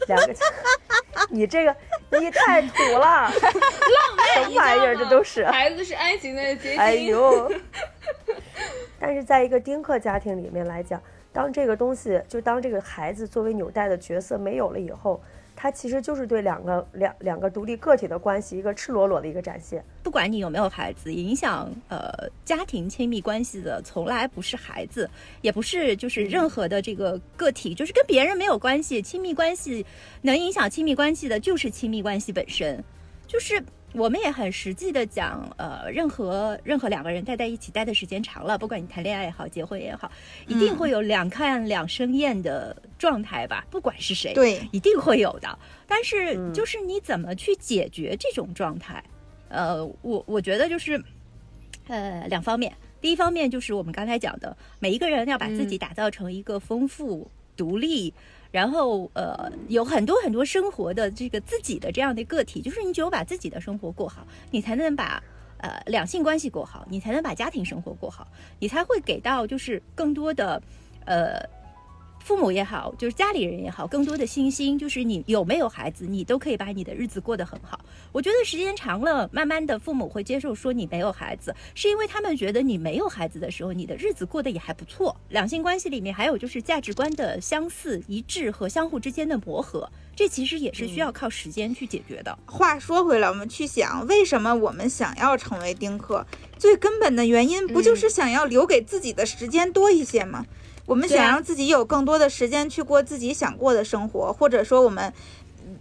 [0.08, 0.34] 两个，
[1.30, 1.76] 你这个
[2.18, 3.32] 你太土了，浪
[4.16, 6.80] 漫什么玩意儿这都是，孩子是爱情的结晶。
[6.80, 7.48] 哎呦！
[8.98, 11.00] 但是在一个丁克家庭里面来讲，
[11.32, 15.22] 当这个东西，就当这个孩子作为纽带的角色没有了以后，
[15.56, 19.82] 他其实就是对两个两两个独立个体的关系一个赤裸裸的一个展现。
[20.02, 22.12] 不管你有没有孩子，影响呃
[22.44, 25.08] 家庭亲密关系的从来不是孩子，
[25.40, 29.00] 也不是就是任何的这个个体，就是跟别人没有关系。
[29.00, 29.84] 亲密关系
[30.22, 32.84] 能影响亲密关系的，就是亲密关系本身。
[33.26, 33.60] 就是
[33.96, 40.12] 我们也很实际的讲，呃，任何任何两个人待在一起待的时间长了，不管你谈恋爱也好，结婚也好，
[40.46, 44.34] 一定会有两看两生厌的状态吧，不管是谁。
[44.34, 45.58] 对，一定会有的。
[45.86, 49.02] 但是嗯就是你怎么去解决这种状态？
[49.48, 51.02] 呃，我我觉得就是，
[51.88, 52.72] 呃，两方面。
[53.00, 58.12] 第一方面就是我们刚才讲的，每一个人要把自己打造成一个丰富、独立，
[58.56, 65.22] 然后呃有很多很多生活的这个自己的这样的个体，就是你只有把自己的生活过好，你才能把
[65.58, 68.26] 呃两性关系过好，你才能把家庭生活过好，
[68.58, 70.62] 你才会给到就是更多的
[71.04, 71.38] 呃。
[72.26, 77.78] 父母也好，就是家里人也好，更多的信心就是你有没有孩子，你都可以把你的日子过得很好。
[78.10, 85.16] 我觉得时间长了，慢慢的父母会接受说你没有孩子，是因为他们觉得你没有孩子的时候，你的日子过得也还不错。
[85.28, 92.36] 两性关系里面还有就是价值观的相似一致和相互之间的磨合，这其实也是需要靠时间去解决的。
[92.44, 96.26] 话说回来，我们去想，为什么我们想要成为丁克？
[96.58, 100.44] 最根本的原因不就是想要留给自己的时间多一些吗？
[100.86, 105.12] 我们想让自己有更多的时间去过自己想过的生活，或者说我们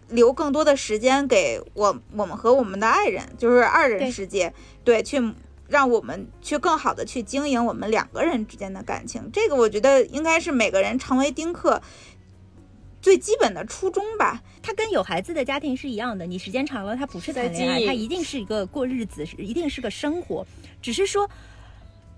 [0.09, 4.53] 留更多的时间给我我们和我们的爱人，就是二人世界，
[4.83, 5.21] 对，去
[5.67, 9.29] 让我们去更好的去经营我们两个人之间的感情。
[9.31, 11.81] 这个我觉得应该是每个人成为丁克
[13.01, 14.41] 最基本的初衷吧。
[14.63, 20.45] 它跟有孩子的家庭是一样的，你时间长了，它不是谈恋爱，它一定是一个过日子，一定是个生活，
[20.81, 21.29] 只是说，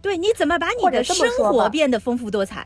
[0.01, 2.65] 对，你怎么把你的生活变得丰富多彩？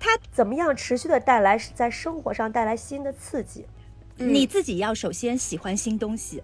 [0.00, 3.66] 它怎么样持续的带来在生活上带来新的刺激？
[4.16, 6.42] 你自己要首先喜欢新东西。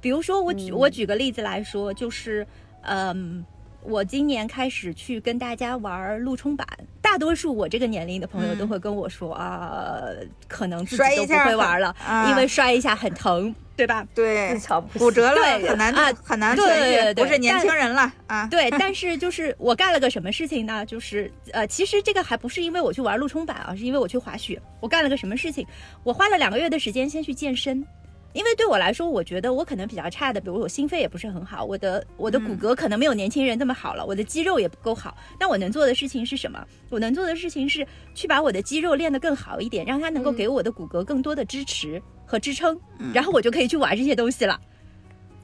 [0.00, 2.46] 比如说，我举我举个例子来说，就是，
[2.82, 3.44] 嗯，
[3.82, 6.66] 我今年开始去跟大家玩路冲板。
[7.02, 10.00] 大多数我这个年龄的朋友都会跟我说啊，
[10.46, 11.96] 可能自己都不会玩了，
[12.28, 13.54] 因为摔一下很疼。
[13.78, 14.04] 对吧？
[14.12, 14.58] 对，
[14.98, 18.44] 骨折了，很难啊，很难痊愈，不是年轻人了啊。
[18.50, 20.84] 对，但是就是我干了个什么事情呢？
[20.84, 24.60] 就是呃，其实这个还不是因为我去玩路冲板啊，是因为我去滑雪。
[24.80, 25.64] 我干了个什么事情？
[26.02, 27.86] 我花了两个月的时间先去健身。
[28.34, 35.16] 因为对我来说，我觉得我可能比较差的，比如我心肺也不是很好，我的我的骨骼可能没有年轻人那么好了，我的肌肉也不够好。
[35.40, 36.64] 那我能做的事情是什么？
[36.90, 42.78] 我能做的事情是去把我的肌肉练得更好一点，让它能够给我的骨骼更多的支持和支撑，
[43.12, 44.60] 然后我就可以去玩这些东西了。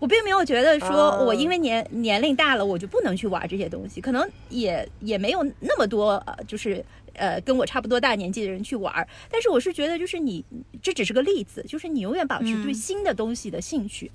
[0.05, 6.85] 我并没有觉得说我因为年年龄大了，我就不能去玩这些东西，可能也也没有那么多呃，就是。
[7.17, 10.45] 呃，跟我差不多大年纪的人去玩儿，但是我是觉得，就是你
[10.83, 14.11] 这只是个例子，就是你永远保持对新的东西的兴趣，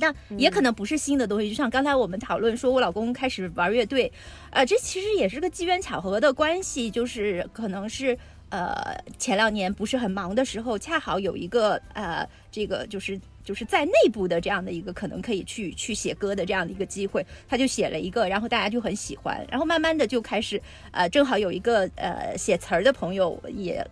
[0.00, 1.48] 这也可能不是新的东西。
[1.48, 4.12] 就像刚才我们讨论说，我老公开始玩乐队，
[4.50, 13.16] 呃，这其实也是个机缘巧合的关系，就是可能是呃前两年不是很忙的时候，恰好有一个呃这个就是。
[13.48, 23.82] 就是在内部的这样的一个可能可以去去写歌的这样的一个机会，他就写了一个，然后大家就很喜欢，然后慢慢的就开始，呃，正好有一个呃写词儿的朋友也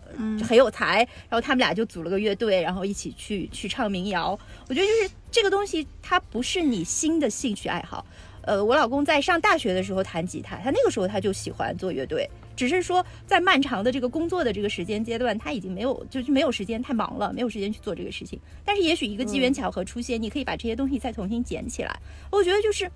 [0.46, 4.38] 很有才，然后他们俩就组了个乐队，然后一起去去唱民谣。
[4.68, 8.04] 我觉得就是这个东西，它不是你新的兴趣爱好。
[8.42, 12.28] 呃，我老公在上大学的时候弹吉他，他那个时候他就喜欢做乐队。
[12.56, 18.40] 只是说，在漫长的这个工作的这个时间阶段，他已经没有，就是没有时间，太忙了，没有时间去做这个事情。
[18.64, 21.94] 但是，也许一个机缘巧合出现，你可以把这些东西再重新捡起来。
[22.32, 22.90] 我觉得就是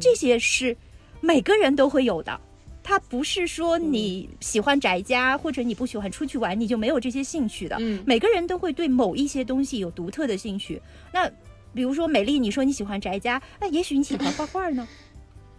[0.00, 0.76] 这些是
[1.20, 2.38] 每个人都会有的，
[2.82, 7.78] 它不是说你喜欢宅家或者你不喜欢出去玩，你就没有这些兴趣的。
[8.04, 10.82] 每个人都会对某一些东西有独特的兴趣。
[11.12, 11.30] 那
[11.72, 14.86] 比如说美丽，你说你喜欢宅家，那也许你喜欢画画呢，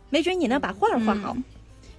[0.10, 1.36] 没准你能把画画好。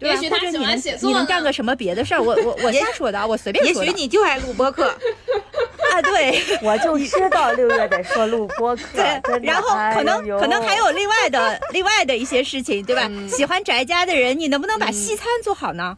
[0.01, 2.21] 也许他喜欢写作，你能干个什么别的事儿？
[2.23, 3.83] 我我 我瞎说的啊，我随便说。
[3.85, 4.89] 也许你就爱录播客
[5.93, 6.03] 啊！
[6.03, 8.83] 对， 我就知道六月得说录播客。
[8.95, 13.11] 对，然后可能可能还有另外的另外的一些事情，对吧？
[13.29, 15.97] 喜欢宅家的人，你能不能把西餐做好呢？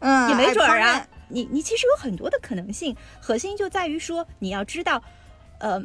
[0.00, 1.06] 嗯，也没准儿啊。
[1.28, 5.00] 你你其实有很多的可能性，核心就在于说你要知道，
[5.58, 5.80] 呃。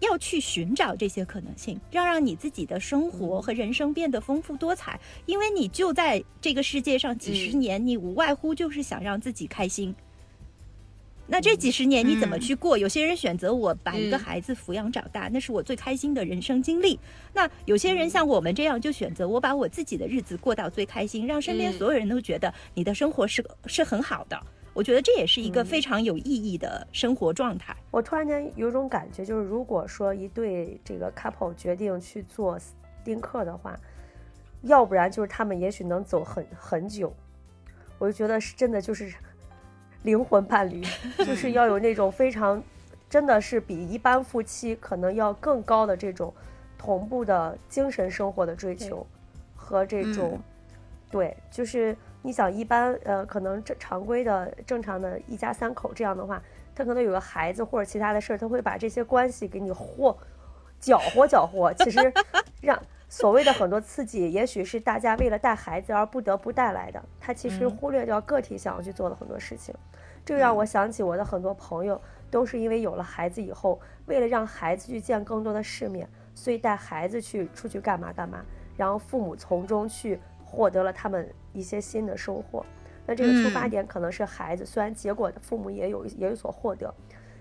[0.00, 5.00] 要去寻找这些可能性，要让你自己的生活和人生变得丰富多彩。
[5.26, 9.94] 因为你就在这个世界上几十年，你无外乎就是想让自己开心。
[11.26, 12.76] 那这几十年你怎么去过？
[12.76, 17.00] 有些人选择我把一个孩子抚养长大，那是我最开心的人生经历。
[17.32, 24.38] 那有些人像我们这样，就选择我把我自己的日子过到最开心，让身边所有人都觉得你的生活是是很好的。
[24.74, 27.74] 我觉得这也是一个非常有意义的生活状态。
[27.92, 32.58] 我突然间有种感觉，就是如果说一对这个 couple 决定去做
[33.04, 33.78] 丁克的话，
[34.62, 37.14] 要不然就是他们也许能走很很久。
[37.98, 39.14] 我就觉得是真的，就是
[40.02, 40.82] 灵魂伴侣，
[41.24, 42.60] 就是要有那种非常，
[43.08, 46.34] 真的是比一般夫妻可能要更高的这种
[46.76, 49.06] 同步的精神生活的追求
[49.54, 50.40] 和这种，
[51.12, 51.96] 对，就是。
[52.26, 56.42] 你想一般呃，可能正常规的正常的一家三口这样的话，
[56.74, 60.16] 他可能有个孩子或者其他的事儿，他会把这些关系给你和
[60.80, 61.70] 搅和搅和。
[61.74, 62.10] 其实
[62.62, 69.74] 让所谓的很多刺激，也许是大家为了带孩子而不得不带来的，他其实忽略掉个体想要去做的很多事情。
[70.24, 72.00] 这让我想起我的很多朋友，
[72.30, 78.42] 都是因为有了孩子以后，为了让孩子去见更多的世面，所以带孩子去出去干嘛干嘛，
[78.78, 82.62] 然后父母从中去获得了他们一些新的收获。
[83.06, 86.92] 那这个出发点可能是孩子，虽然结果父母也有也有所获得，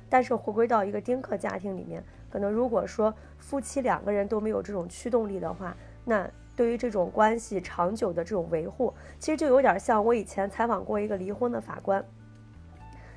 [0.09, 2.01] 但是回归到一个丁克家庭里面。
[2.30, 12.03] 可能如果说夫妻两个人都没有这种驱动力的话，那对于这种关系长久的这种维护，其实就有点像我以前采访过一个离婚的法官。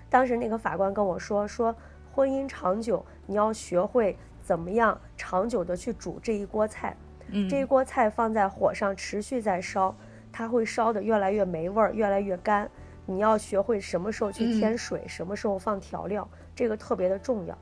[0.08, 1.74] 当时那个法官跟我说，说
[2.12, 6.96] 婚姻长久，你要学会怎么样长久的去煮这一锅菜。
[7.28, 9.94] 嗯，这一锅菜放在火上持续在烧，
[10.36, 12.70] 它会烧的越来越没味儿，越来越干。
[13.06, 17.56] 你要学会什么时候去添水，什么时候放调料，这个特别的重要。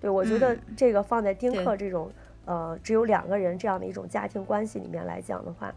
[0.00, 2.10] 对，我觉得这个放在丁克这种，
[2.46, 5.70] 呃，只有两个人这样的一种家庭关系里面来讲的话，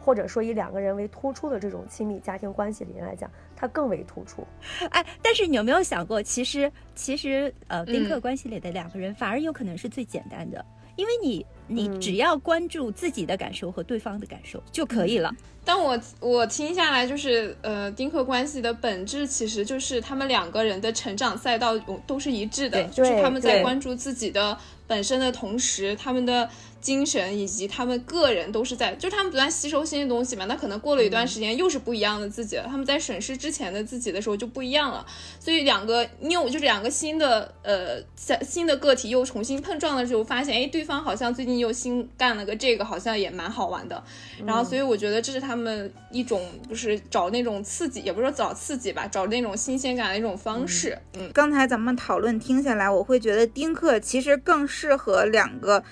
[0.00, 4.46] 或者说以两个人为突出的这种亲密家庭关系里面来讲，它更为突出。
[4.88, 10.64] 哎，但是你有没有想过，其实其实呃，丁克关系里的两个人反而有可能是最简单的，
[10.96, 15.34] 因为你你只要关注自己的感受和对方的感受就可以了。
[15.64, 24.56] 但我我听下来，就是呃，丁克关系的本质其实就是他们两个人的成长赛道都是一致的，就是他们在关注自己的
[24.86, 26.48] 本身的同时，他们的。
[26.80, 30.44] 精神以及他们个人都是在，就是他们不断吸收新的东西嘛。
[30.44, 32.66] 那可能过了一段时间，又是不一样的自己了。
[32.68, 35.04] 他们在审视之前的自己的时候就不一样了。
[35.40, 38.00] 所以两个 new 就是两个新的呃
[38.42, 44.02] 新的个体又重新碰撞的时候，发现哎，对方好像最近又新干了个这个，好像也蛮好玩的。
[44.46, 50.96] 然后，所以我觉得这是他们一种就是找那种刺激，也不是说找刺激吧，找那种新鲜感的一种方式。
[51.18, 55.82] 嗯，刚才咱们讨论听下来，我会觉得丁克其实更适合两个。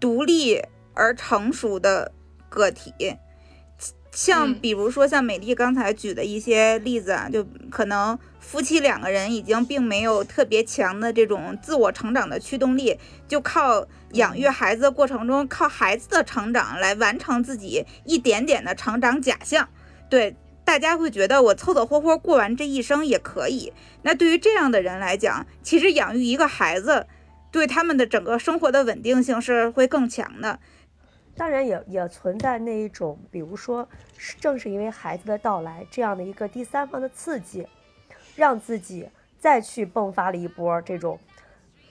[0.00, 0.62] 独立
[0.94, 2.12] 而成熟的
[2.48, 2.92] 个体，
[4.12, 19.68] 像比如说像美丽刚才举的一些例子啊，就可能夫妻两个人已经并没有特别强的这种自我成长的驱动力，就靠养育孩子的过程中，靠孩子的成长来完成自己一点点的成长假象。
[20.08, 23.72] 对，大家会觉得我凑凑合合过完这一生也可以。
[24.02, 27.06] 那对于这样的人来讲，其实养育一个孩子。
[27.50, 30.58] 对他们的整个生活的稳定性是会更强的，
[31.36, 33.88] 当然也也存在那一种，比如说，
[34.40, 37.66] 正是因为孩子的到来这样的一个第三方的刺激，
[38.36, 41.18] 让自己再去迸发了一波这种，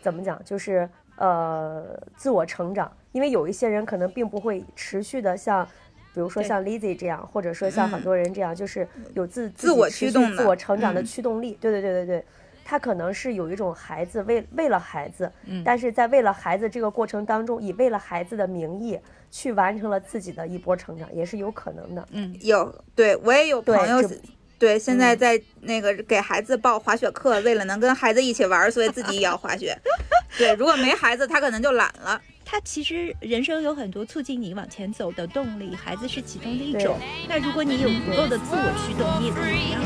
[0.01, 2.91] 怎么讲，就是呃自我成长。
[3.13, 5.65] 因为有一些人可能并不会持续的像，
[6.13, 11.57] 比如说像 Lizzy 这样，或者说像很多人这样，就是有自自我驱动、自我成长的驱动力。
[11.59, 12.25] 对对对对对。
[12.69, 15.31] 他可能是有一种孩子为为了孩子，
[15.63, 18.99] 但是在为了孩子这个过程当中，以为了孩子的名义
[19.31, 22.05] 去完成了自己的一波成长，也是有可能的。
[22.11, 24.11] 嗯，有，对我也有朋友，
[24.59, 29.73] 对，现在在那个给孩子报滑雪课，为了能跟孩子一起玩，所以自己也要滑雪。
[30.37, 32.21] 对，如果没孩子，他可能就懒了。
[32.43, 36.97] 他其实人生有很多促进你往前走的动力，孩子是其中的一种。
[37.29, 39.81] 那如果你有足够的自我驱动，你也可以样。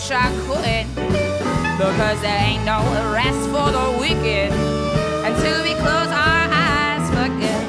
[0.00, 0.86] Wish I could.
[1.78, 2.80] Because there ain't no
[3.12, 4.52] rest for the wicked
[5.24, 7.66] until we close our eyes good.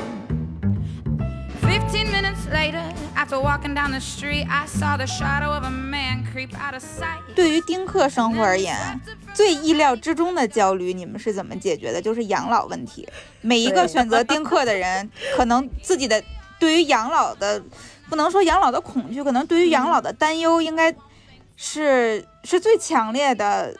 [1.62, 2.84] Fifteen minutes later,
[3.16, 6.84] after walking down the street, I saw the shadow of a man creep out of
[6.84, 7.22] sight.
[7.36, 9.00] 对于丁克生活而言，
[9.34, 12.02] 最意料之中的焦虑，你们是怎么解决的？
[12.02, 13.08] 就是养老问题。
[13.42, 16.22] 每一个选择丁克的人，可能自己的
[16.60, 17.62] 对于养老的，
[18.12, 20.94] 不能说养老的恐惧，可能对于养老的担忧，应该。
[21.64, 23.78] 是是最强烈的，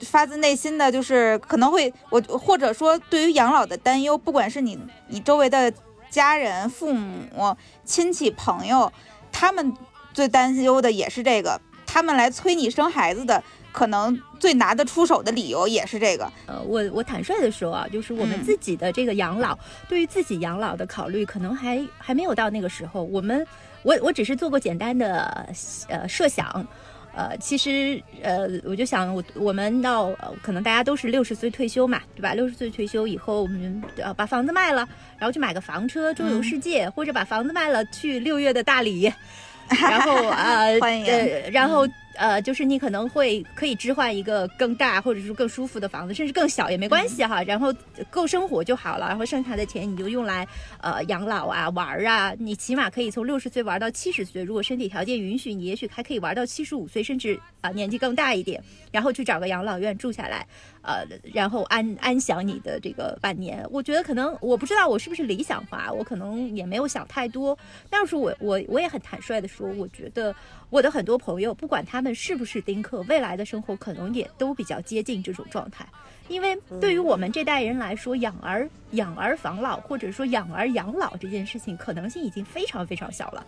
[0.00, 4.76] 发自内心的就是可能会我或者说对于养老的担忧，不管是你
[5.06, 5.72] 你周围的
[6.10, 8.92] 家人、父母亲戚朋友，
[9.30, 9.72] 他们
[10.12, 16.30] 最担忧的也是这个，他们来催你生孩子的，可能最拿得出手的理由也是这个。
[16.46, 19.58] 呃，我我坦率的说啊，就是我们自己的这个养老，
[19.88, 23.02] 对于自己养老的考虑，可能还还没有到那个时候。
[23.02, 23.46] 我们
[23.82, 25.48] 我我只是做过简单的
[25.88, 26.66] 呃设想。
[27.12, 32.34] 呃，其实呃，我就想，我我们到可能大家都是六十岁退休嘛，对吧？
[32.34, 39.12] 六十岁退休以后，我们呃把房子卖了，然后去买个房车周游世界，或者把房子卖了去六月的大理，
[39.68, 41.84] 然后呃，呃，然后
[42.16, 47.72] 呃，就是你可能会可以置换一个更大或者是更舒服的房子，甚至更小也没关系哈，然后
[48.10, 50.46] 够生活就好了，然后剩下的钱你就用来
[50.80, 60.46] 呃养老啊玩儿啊，你起码可以从六十岁玩到七十岁，如果身体条件允许，你也许还可以玩到七十五岁，甚至啊、年纪更大一点，然后去找个养老院住下来，
[60.82, 63.64] 呃，然后安安享你的这个晚年。
[63.70, 67.56] 我觉得可能我不知道我是不是理想化，我可能也没有想太多，
[67.88, 70.34] 但是我我我也很坦率的说，我觉得
[70.70, 75.84] 我的很多朋友，不管他们是不是丁克，未来的生活可能也都比较接近这种状态。
[76.28, 83.44] 因为对于我们这代人来说，养儿养儿防老，或者说养儿养老这件事情，可能性已经非常非常小了。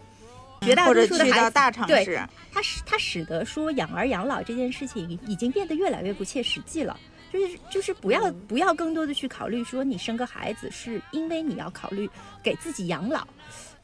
[0.62, 2.20] 绝大多数的孩子大城对市，
[2.52, 6.98] 它使它使得说养儿养老这件事情已经变得越来越不切实际了。
[7.32, 12.08] 就是就是不要不要更多的去考虑说你生个孩子是因为你要考虑
[12.42, 13.26] 给自己养老，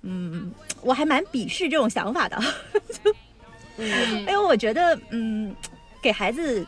[0.03, 2.39] 嗯，我还蛮鄙视这种想法的，
[3.79, 4.21] 嗯。
[4.21, 5.55] 因为我觉得嗯，
[6.03, 6.67] 给孩子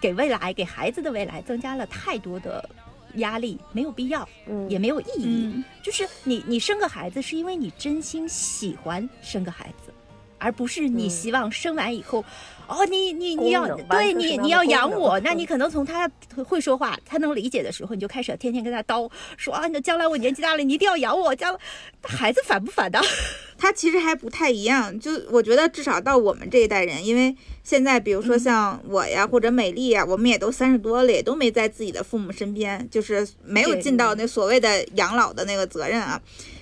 [0.00, 2.66] 给未来给孩子的未来增加了太多的
[3.14, 4.68] 压力，没有必要，嗯。
[4.70, 5.52] 也没有意义。
[5.54, 5.64] 嗯。
[5.82, 9.92] 就是你你生个孩子是因为你真心喜欢生个孩子，
[10.38, 12.24] 而不是你嗯希望生完以后，
[12.66, 16.10] 哦，你你你要对你你要养我，那嗯你可能从他
[16.46, 21.60] 会说话，他能理解的时候，你就开始天天跟他叨说啊，那将来我年纪大了，你一定要养我，将来
[22.02, 23.00] 孩子反不反的？
[23.60, 25.00] 他其实还不太一样。
[25.00, 27.34] 就我觉得，至少到我们这一代人，因为
[27.64, 36.20] 现在比如说像我呀，或者美丽呀，我们也都三十多了，也都没在自己的父母身边，就是没有尽到那所谓的养老的那个责任啊。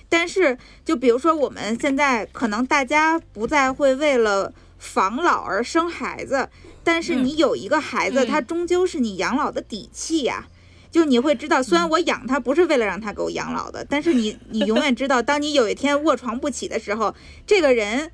[0.09, 6.49] 但是，就比如说我们现在可能大家不再会为了防老而生孩子，
[6.83, 8.27] 但是你有一个孩子，嗯。
[8.27, 10.47] 他终究是你养老的底气呀、
[10.89, 17.13] 就你会知道，虽然我养他不是为了让他给我养老的，但是你 你永远知道，当你有一天卧床不起的时候，
[17.45, 18.11] 这个人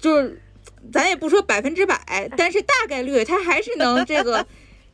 [0.00, 0.42] 就是，
[0.92, 4.44] 咱也不说百分之百，但是大概率他还是能这个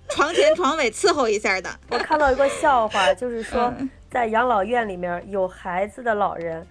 [0.09, 1.71] 床前床尾伺候一下的。
[1.89, 6.67] 我看到一个笑话，就是说嗯在养老院里面有孩子的老人，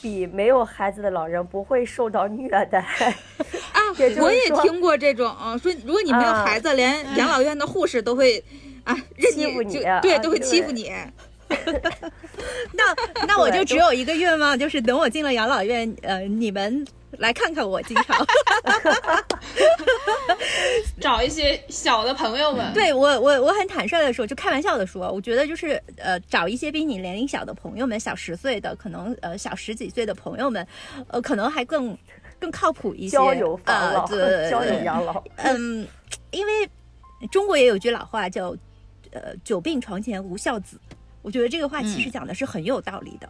[0.00, 2.78] 比没有孩子的老人不会受到虐待。
[2.78, 5.28] 啊也，我也听过这种，
[5.58, 8.42] 说如果你没有啊孩子，连养老院的护士都会
[8.84, 10.92] 啊认欺负你啊对，都会欺负你。
[12.72, 16.86] 那那我就只有一个愿望，就是等我进了养老院，呃，你们
[17.18, 18.26] 来看看我，经常。
[21.00, 30.66] 找一些小的朋友们， 对我，我我很坦率的说，就开玩笑的说，我觉得就是呃，找一些比你年龄小的朋友们，小十岁的，可能呃小十几岁的朋友们，
[31.08, 31.96] 呃，可能还更
[32.38, 33.16] 更靠谱一些。
[33.16, 35.22] 交友防老，呃对 交友养老。
[35.36, 35.86] 嗯，
[36.30, 36.68] 因为
[37.30, 38.56] 中国也有句老话叫
[39.12, 40.80] 呃“久病床前无孝子”，
[41.22, 43.28] 我觉得这个话其实讲的是很有道理的，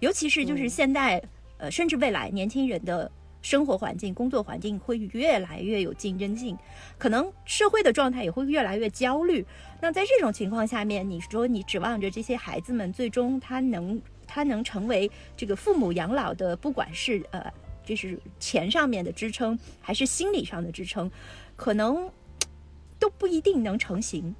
[0.00, 1.20] 尤其是就是嗯现在
[1.58, 3.10] 呃，甚至未来年轻人的。
[3.46, 6.58] 生活环境、工作环境会越来越有竞争性，
[6.98, 9.46] 可能社会的状态也会越来越焦虑。
[9.80, 17.40] 那在这种情况下面，你说你指望着这些孩子们最终他能他能成为这个父母养老的，不管是呃
[17.84, 21.08] 就是钱上面的支撑，还是心理上的支撑，
[21.54, 22.10] 可能
[22.98, 24.34] 都不一定能成型。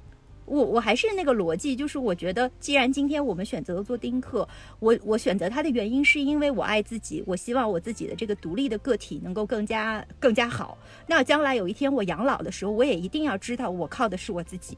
[0.47, 4.47] 我我还是那个逻辑，就是我觉得，既然今天我们选择了做丁克，
[4.79, 10.77] 我我选择它的原因是因为我爱自己，我希望我自己的这个独立的个体能够更加更加好。
[11.05, 14.77] 那将来有一天我养老的时候，我也一定要知道我靠的是我自己，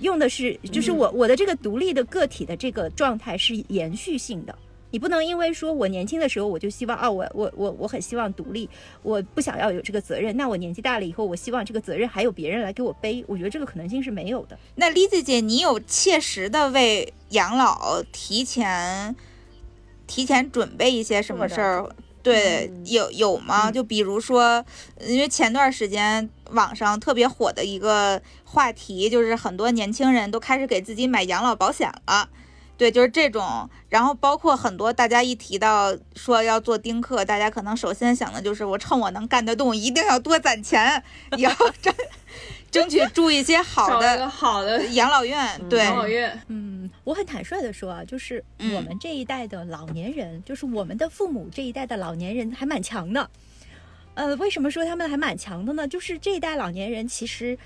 [0.00, 4.58] 用的是就是我我的这个独立的个体的这个状态是延续性的。
[4.94, 8.70] 你不能因为说我年轻的时候我就希望啊，我我我我很希望独立，
[9.02, 10.36] 我不想要有这个责任。
[10.36, 14.56] 那我年纪大了以后，我希望这个责任还有别人来给我背，我觉得这个可能性是没有的。
[14.76, 19.16] 那丽子姐，你有切实的为养老提前
[20.06, 21.90] 提前准备一些什么事儿？
[22.22, 23.72] 对，嗯有有吗？
[23.72, 24.64] 就比如说，
[25.04, 32.28] 因为前段时间网上特别火的一个话题，就是很多年轻人都开始给自己买养老保险了。
[32.76, 41.00] 对，就是这种，然后包括很多大家一提到说要做丁克，大家可能首先想的就是我趁我能干得动，一定要多攒钱，
[41.36, 41.94] 以后 争
[42.72, 45.60] 争取住一些好的好的养老院。
[45.70, 53.30] 对，养老院，嗯，我很坦率的说啊，就是嗯我们这一代的老年人，就是我们的父母这一代的老年人还蛮强的。
[54.14, 55.86] 呃，为什么说他们还蛮强的呢？
[55.86, 57.56] 就是这一代老年人其实。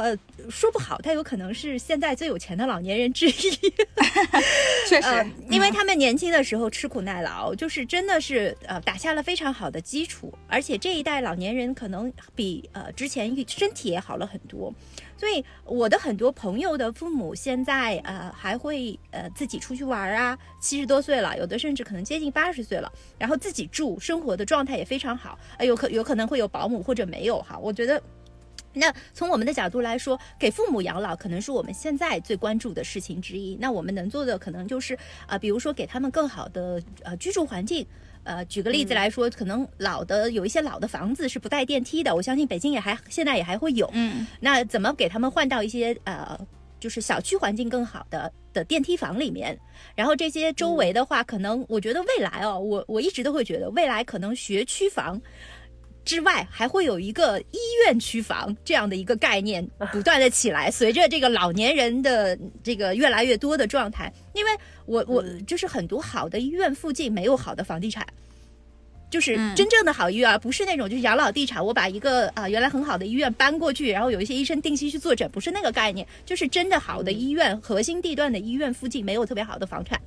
[0.00, 0.16] 呃，
[0.48, 3.32] 说不好，他有可能是现在最有钱的老年人之一。
[4.88, 14.72] 确实，呃，因为他们年轻的时候吃苦耐劳，就是真的是呃打下了非常好的基础，而且这一代老年人可能比呃之前身体也好了很多。
[15.16, 28.02] 所以我的很多朋友的父母现在呃还会呃自己出去玩啊，七十多岁了，有的甚至可能接近八十岁了，然后自己住，生活的状态也非常好，呃有可有可能会有保姆或者没有哈，我觉得。
[28.72, 33.56] 那从我们的角度来说，给父母养老可能是我们现在最关注的事情之一。
[33.60, 37.86] 那我们能做的可能就是啊、比如说给他们更好的呃居住环境。
[38.24, 43.90] 呃，举个例子来说，可能老的有一些老的房子是不带电梯的，我相信北京也还现在也还会有。
[43.94, 46.38] 嗯，那怎么给他们换到一些呃，
[46.78, 49.58] 就是小区环境更好的的电梯房里面？
[49.96, 55.20] 然后这些周围的话，可能我觉得未来哦，我我一直都会觉得未来可能学区房。
[56.04, 60.70] 之外，还会有一个医院区房这样的一个概念不断的起来。
[60.70, 64.50] 随着这个老年人的这个越来越多的状态，因为
[64.86, 68.06] 我我就是很多好的医院附近没有好的房地产，
[69.10, 69.54] 就是嗯。
[69.54, 80.00] 真正的好医院，而不是那种就是养老地产，我把一个啊、原来很好的医院搬过去，然后有一些医生定期去坐诊，不是那个概念，就是真的好的医院，核心地段的医院附近没有特别好的房产。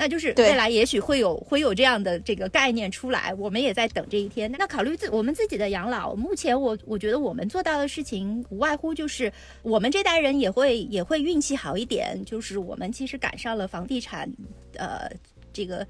[0.00, 4.50] 那就是未来也许会有会有这样的这个概念出来，我们也在等这一天。
[4.58, 9.30] 那考虑自我们自己的养老，目前我我觉得我们做到的事情无外乎就是
[9.60, 14.26] 我们这代人也会也会运气好一点，就是我们其实赶上了房地产
[14.78, 15.06] 呃
[15.52, 15.86] 这个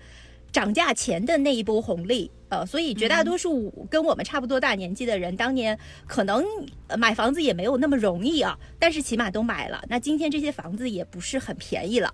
[0.50, 6.44] 涨价前的那一波红利，呃，所以绝大多数跟我们差不多大年纪的人，当年可能
[6.88, 9.84] 呃买房子也没有那么容易啊，但是起码都买了。
[9.88, 12.12] 那今天这些房子也不是很便宜了。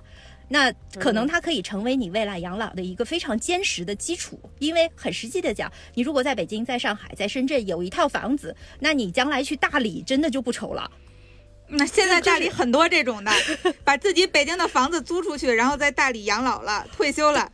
[0.49, 10.91] 那可能它可以成为你未来养老的一个非常坚实的基础，因为很实际的讲，你如果在北京、在上海、在深圳有一套房子，那你将来去大理真的就不愁了。
[11.69, 13.33] 那现在大理很多这种的，
[13.83, 17.51] 把自己北京的房子租出去，然后在大理养老了，退休了。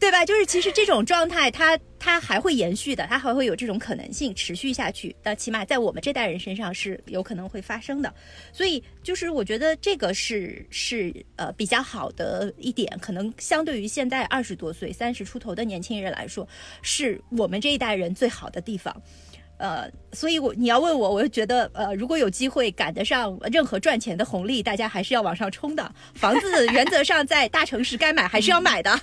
[0.00, 0.24] 对吧？
[0.24, 5.14] 就是其实这种状态它，它还会延续的，它还会有这种可能性持续下去。
[5.22, 8.14] 但起码在我们这代人身上是有可能会发生的。
[8.52, 16.46] 所以就是我觉得这个是是呃比较好的一点，可能相对于现在二十多岁、三十出头的年轻人来说，
[16.80, 18.94] 是我们这一代人最好的地方。
[19.58, 25.92] 呃，所以我你要问我，我就觉得，呃，如果有机会赶得上任何赚钱的红利，大家还是要往上冲的。
[26.14, 28.98] 房子原则上在大城市该买还是要买的。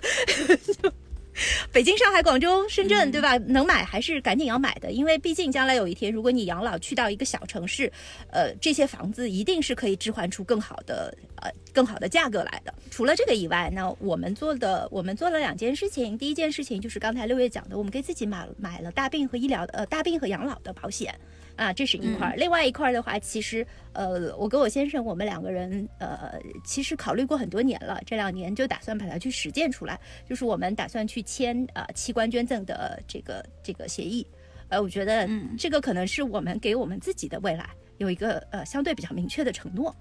[1.71, 3.37] 北京、上海、广州、深圳，对吧？
[3.39, 7.91] 能买还是赶紧要买的，因为毕竟将来有一天，如果你养老去到一个小城市，
[8.31, 12.73] 呃，这些房子一定是可以置换出更好的呃更好的价格来的。
[12.89, 21.13] 除了这个以外，那我们做的我们做了两件事情，第一件事情就是刚才六月讲的，我们给自己买买了大病和医疗呃大病和养老的保险。
[21.55, 22.35] 啊，这是一块儿。
[22.35, 26.33] 另外一块儿的话，其实呃，我跟我先生我们两个人呃，
[26.63, 34.25] 其实考虑过很多年了，这两年就打算把它去实践出来，就是我们打算去签呃器官捐赠的这个这个协议。
[34.67, 39.95] 呃，我觉得嗯这个可能是我们给我们自己的未来有一个呃相对比较明确的承诺。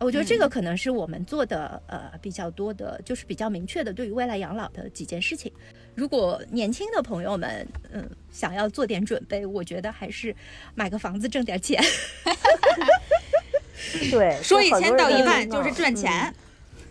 [0.00, 5.50] 我觉得这个可能是我们做的呃比较多的，就是比较明确的对于未来养老的几件事情。
[5.94, 10.34] 如果年轻的朋友们嗯想要做点准备，我觉得还是
[10.74, 11.82] 买个房子挣点钱。
[14.10, 16.34] 对，说一千到一万嗯就是赚钱。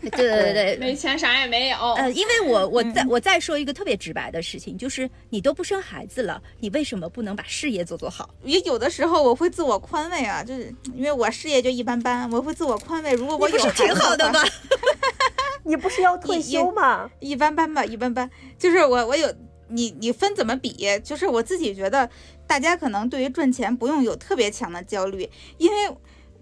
[0.11, 1.77] 对对对对，没钱啥也没有。
[1.93, 8.29] 呃，因为我我再我再说一个特别直白的事情，就是你都不生孩子了，你为什么不能把事业做做好？
[8.43, 13.13] 也有的时候我会自我宽慰啊，就是因为我事业就一般般，我会自我宽慰。
[13.13, 14.41] 如果我有你不是挺好的吗？
[15.65, 17.09] 你不是要退休吗？
[17.21, 18.29] 一般般吧，一般般。
[18.59, 19.33] 就是我我有
[19.69, 20.75] 你你分怎么比？
[21.03, 22.09] 就是我自己觉得，
[22.45, 25.97] 大家可能对于赚钱不用有特别强的焦虑，因为我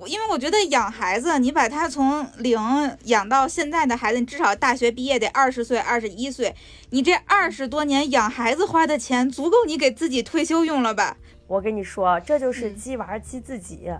[0.08, 2.60] 因为我觉得养孩子，你把他从零
[3.06, 6.56] 养到现在的孩子，你至少大学毕业得二十岁、二十一岁，
[6.90, 11.18] 你这二十多年养孩子花的钱，足够你给自己退休用了吧？
[11.48, 13.92] 我跟你说，这就是嗯鸡娃鸡自己，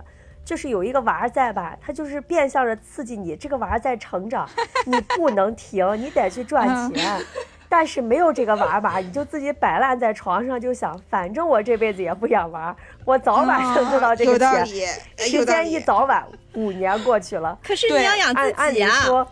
[0.44, 4.48] 就是有一个娃在吧，他就是变相的刺激你，这个娃在成长，
[4.86, 7.20] 你不能停，你得去赚嗯钱。
[7.72, 14.66] 但是没有这个娃娃， 你就自己摆烂在床上，就想，反正我这辈子也不养娃，我早晚能挣到这个有道钱。
[14.66, 14.80] 理，
[15.16, 15.70] 有时道理。
[15.70, 18.90] 间一早晚五年过去了，可是你对要养按按理自己啊。
[19.06, 19.26] 说，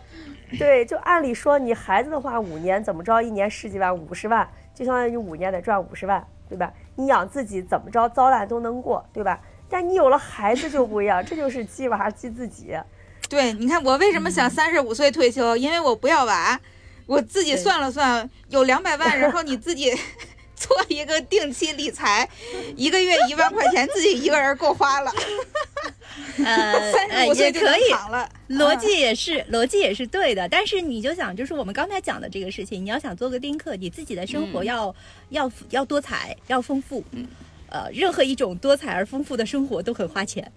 [0.57, 6.73] 对，就按理说，你孩子的话，五年怎么着，一年十几万、五十万，就相当于五年得赚五十万，对吧？
[6.95, 9.39] 你养自己怎么着，糟烂都能过，对吧？
[9.69, 12.75] 但你有了孩子就不一样，这就是鸡娃鸡自己。
[13.29, 15.55] 对，你看我为什么想三十五岁退休？
[15.55, 16.59] 因为我不要娃，
[17.11, 19.91] 我自己算了算，有两百万，然后你自己
[20.55, 22.29] 做一个定期理财，
[22.77, 25.11] 一个月一万块钱，自己一个人够花了。
[26.37, 34.95] 呃 三呃十五岁就能也可以，躺了，逻辑也是逻辑也是对的，但是你就想，就是我们刚才讲的这个事情，你要想做个丁克，你自己的生活要、
[35.31, 37.03] 要要多彩，要丰富，
[37.67, 40.49] 呃，任何一种多彩而丰富的生活都很花钱。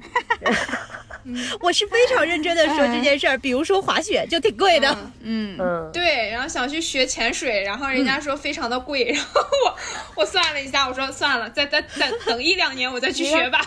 [1.60, 4.88] 我是非常认真的说这件事儿，比如说滑雪就挺贵的，
[5.20, 5.56] 嗯。
[5.56, 9.76] 嗯，嗯，对，然后想去学潜水，然后人家说非常的贵， 然后我
[10.22, 13.60] 我算了一下，我说算了，再再等等一两年我再去学吧。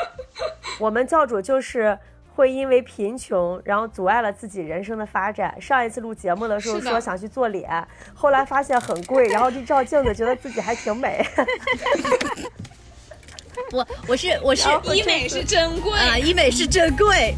[0.80, 1.98] 我们教主就是
[2.34, 5.60] 会因为贫穷，然后阻碍了自己人生的发展。
[5.60, 11.24] 上一次录节目的时候是说想去做脸，后来发现很贵，然后就照镜子觉得自己还挺美。
[13.72, 17.34] 我我是我是医美是珍贵啊，医美是珍贵。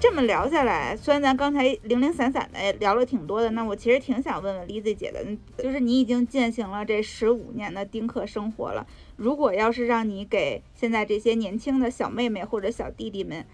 [0.00, 13.46] 这么聊下来，虽然咱刚才零零散散的聊了挺多的，那我其实挺想问问 Lizzy 姐的，嗯就是你已经践行了这十五年的丁克生活了，如果要是让你给现在这些年轻的小妹妹或者小弟弟们，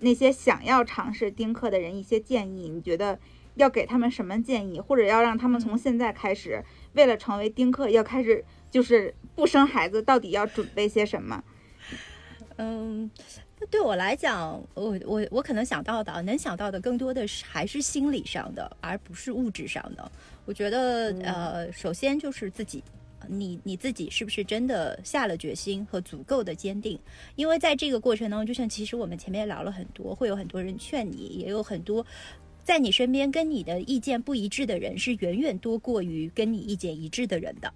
[0.00, 3.18] 那些想要尝试丁克的人一些建议，你觉得
[3.54, 11.42] 要给他们什么建议，或者要让他们从现在开始，为了成为丁克，要开始就是不生孩子，到底要准备些什么？
[12.56, 13.10] 嗯，
[13.70, 20.12] 对我来讲，我我我可能想到的，能想到的更多的是还是心理上的，而不是物质上的。
[20.44, 22.82] 我觉得，呃，首先就是自己。
[23.26, 26.98] 你你自己是不是真的下了决心和足够的坚定？
[27.34, 32.06] 因为在这个过程当中，就像其实我们前面聊了很多，会有很多人劝你，也有很多
[32.62, 37.72] 在你身边跟你的意见不一致的人，是远远多过于跟你意见一致的人的。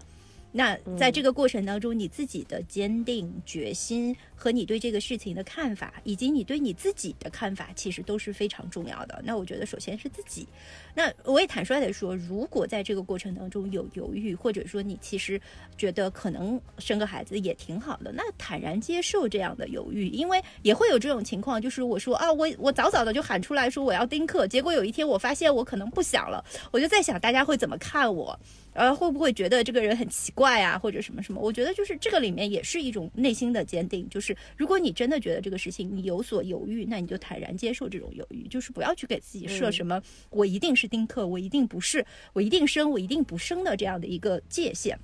[0.52, 9.20] 那在这个过程当中，你自己的坚定决心和你对这个事情的看法，以及你对你自己的看法，其实都是非常重要的。
[9.24, 10.46] 那我觉得，首先是自己。
[10.94, 15.40] 那我也坦率的说，如果在这个过程当中有犹豫，或者说你其实
[15.78, 28.38] 觉得可能生个孩子也挺好的，那坦然接受这样的犹豫，因为也会有这种情况，就是我说啊，我我早早的就喊出来说我要丁克，结果有一天我发现我可能不想了，我就在想大家会怎么看我。
[28.74, 31.40] 呃，会不会觉得这个人很奇怪啊，或者什么什么？
[31.40, 40.00] 我觉得就是这个里面也是一种内心的坚定，就是如果你真的觉得这个事情你有所犹豫，那你就坦然接受这种犹豫，就是不要去给自己设什么
[40.30, 44.98] 我一定是丁克，我一定不是，我一定生，我一定不生的这样的一个界限。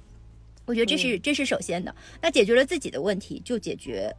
[0.65, 1.95] 我觉得这是这是首先的。
[2.23, 4.11] 那解决了自己的问题，就解决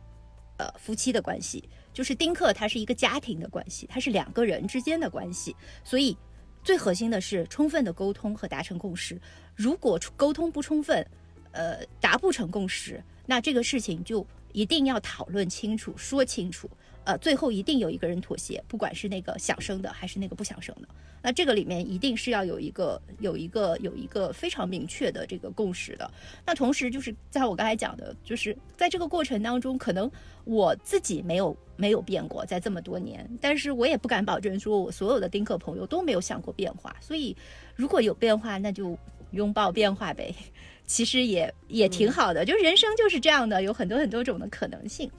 [0.57, 6.15] 呃夫妻的关系，就是丁克它是一个家庭的关系，它是两个人之间的关系，所以。
[6.63, 9.19] 最核心的是充分的沟通和达成共识。
[9.55, 11.05] 如果沟通不充分，
[11.51, 16.69] 呃，达不成共识，那这个事情就一定要讨论清楚、说清楚。
[17.09, 20.87] 呃，最后一定有一个人妥协，不管是那个想生的还是那个不想生的。
[21.23, 26.09] 那这个里面一定是要有一个、有一个、有一个非常明确的这个共识的。
[26.45, 30.09] 那同时就是在我刚才讲的，就是在这个过程当中，可能
[30.43, 36.95] 我自己没有没有变过，在这么多年，但是我也不敢保证说我所有的丁克朋友都没有想过变化。
[37.01, 37.35] 所以
[37.75, 38.95] 如果有变化，那就
[39.31, 40.31] 拥抱变化呗。
[40.85, 45.09] 其实也也挺好的，就是人生就是这样的，有很多很多种的可能性。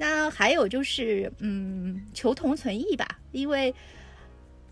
[0.00, 3.74] 那还有就是，嗯，求同存异吧，因为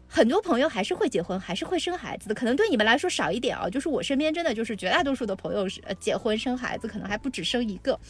[0.07, 3.69] 很多朋友还是会结婚，还是会生孩子的，可能对你们来说少一点啊。
[3.69, 8.01] 就是我身边真的就是绝大多数的朋友是呃结婚生孩子，可能还不止生一个，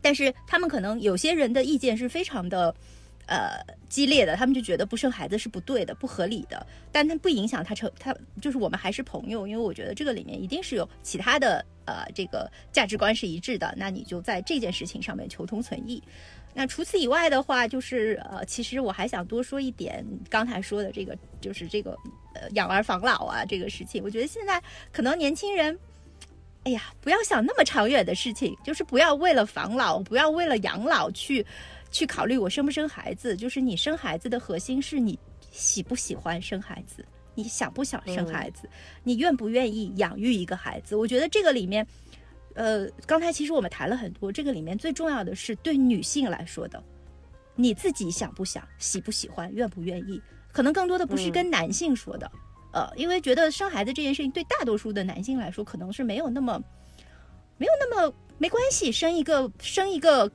[0.00, 2.72] 但是他们可能有些人的意见是非常的。
[3.30, 16.02] 呃，激烈的，他们就觉得不生孩子是不对的、不合理的，但他不影响他成他，就是我们还是朋友，因为我觉得这个里面一定是有其他的呃，这个价值观是一致的，那你就在这件事情上面求同存异。
[16.52, 21.96] 那除此以外的话，就是呃，其实我还想多说一点，刚才说的这个就是这个
[22.34, 24.62] 呃养儿防老啊这个事情，我觉得现在
[24.92, 25.78] 可能年轻人。
[26.64, 31.44] 哎呀，不要想那么长远的事情，就是不要为了防老，不要为了养老去。
[31.90, 35.18] 去考虑我生不生孩子，就是你生孩子的核心是你
[35.50, 37.02] 喜不喜欢生孩子，
[37.38, 38.68] 你想不想生孩子，
[39.04, 40.96] 你愿不愿意养育一个孩子。
[40.96, 41.86] 我觉得这个里面，
[42.54, 46.82] 呃，刚才其实我们谈了很多，这个里面最重要的是对女性来说的，
[47.54, 50.20] 你自己想不想、喜不喜欢、愿不愿意，
[50.50, 52.28] 可能更多的不是跟男性说的，
[52.72, 56.60] 呃，因为觉得生孩子这件事情对大多数的男性来说，可能是没有那么
[57.56, 60.28] 没有那么没关系，生一个生一个。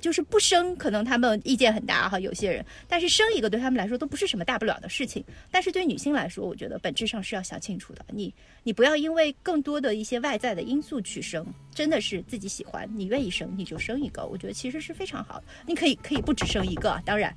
[0.00, 5.24] 就是不生，可能他们意见很大哈，有些人，但是生一个对他们来说都不是什么大不了的事情。
[5.50, 8.04] 但是对女性来说，我觉得本质上是要想清楚的。
[8.08, 8.32] 你
[8.62, 15.44] 你不要因为更多的一些外在的因素去生，真的是自己喜欢，你愿意生你就生一个，我觉得其实是非常好的。
[15.66, 17.34] 你可以可以不只生一个，当然，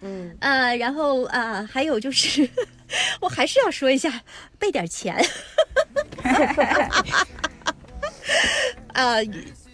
[0.00, 2.48] 嗯，呃，然后啊、呃还有就是，
[3.20, 4.22] 我还是要说一下，
[4.58, 5.16] 备点钱。
[8.94, 9.22] 呃，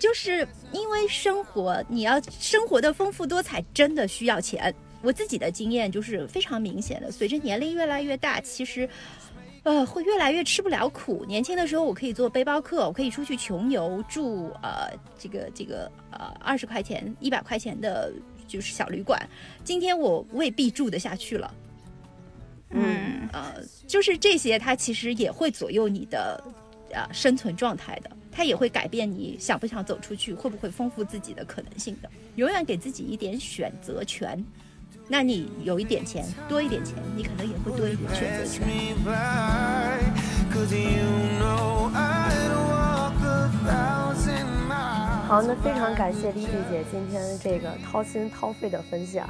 [0.05, 4.73] 就是因为生活，你要生活的丰富多彩，真的需要钱。
[5.01, 8.87] 我自己的经验就是非常明显的，随着年龄越来越大，其实。
[9.63, 11.25] 呃，会越来越吃不了苦。
[11.25, 18.13] 年轻的时候，我可以做背包客，我可以出去穷游，住呃这个这个呃二十块钱、一百块钱的，
[18.47, 19.27] 就是小旅馆。
[19.65, 21.55] 今天我未必住得下去了。
[22.69, 23.55] 嗯呃，
[23.87, 26.45] 就是这些，它其实也会左右你的
[26.93, 32.11] 呃生存状态的，它也会改变你想不想走出去，会不会丰富自己的可能性的。
[32.35, 34.45] 永远给自己一点选择权。
[35.07, 38.67] 那你有一点钱，多一点钱，你可能也会多一点选择权。
[45.29, 49.29] 好，那非常感谢丽丽姐今天这个掏心掏肺的分享。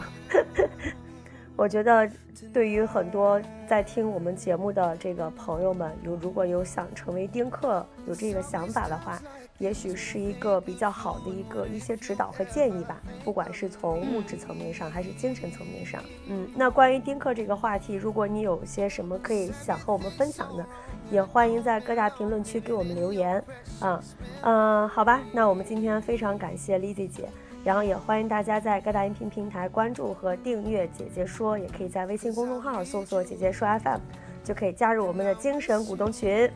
[1.57, 2.11] 我觉得，
[2.53, 9.21] 对于很多在听我们节目的这个朋友们，有如果有想成为丁克，有这个想法的话，
[9.59, 16.03] 也许是一个比较好的一个一些指导和建议吧，不管是从物质层面上还是精神层面上。
[16.27, 20.67] 嗯，那关于丁克这个话题，如果你有些什么可以想和我们分享的，
[21.09, 23.43] 也欢迎在各大评论区给我们留言。
[23.79, 24.03] 啊，
[24.43, 27.29] 嗯，好吧，那我们今天非常感谢 Lizzy 姐。
[27.65, 33.99] 然后也欢迎大家在各大音频平台关注和订阅“姐姐说”，也可以在微信公众号搜索“姐姐说 FM”，
[34.45, 36.49] 就可以加入我们的精神股东群。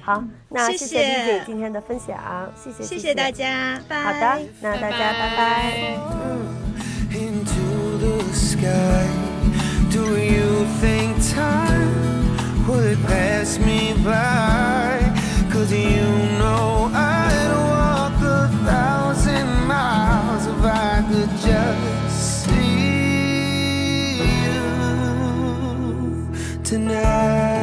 [0.00, 2.16] 好，那谢谢谢 Lizzy 今天的分享，
[2.54, 3.30] 谢谢谢谢大。
[3.30, 4.04] 家，拜。
[4.04, 5.98] 好的，那大家拜拜。
[6.22, 6.64] 嗯。
[20.66, 24.64] I could just see you
[26.64, 27.53] tonight.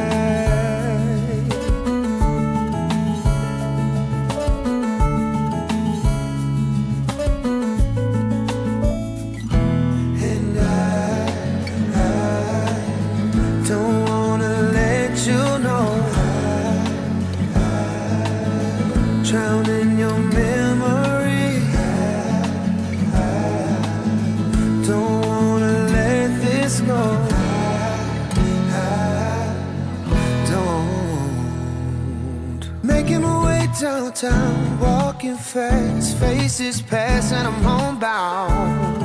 [36.62, 39.02] Fast Faces pass and I'm homebound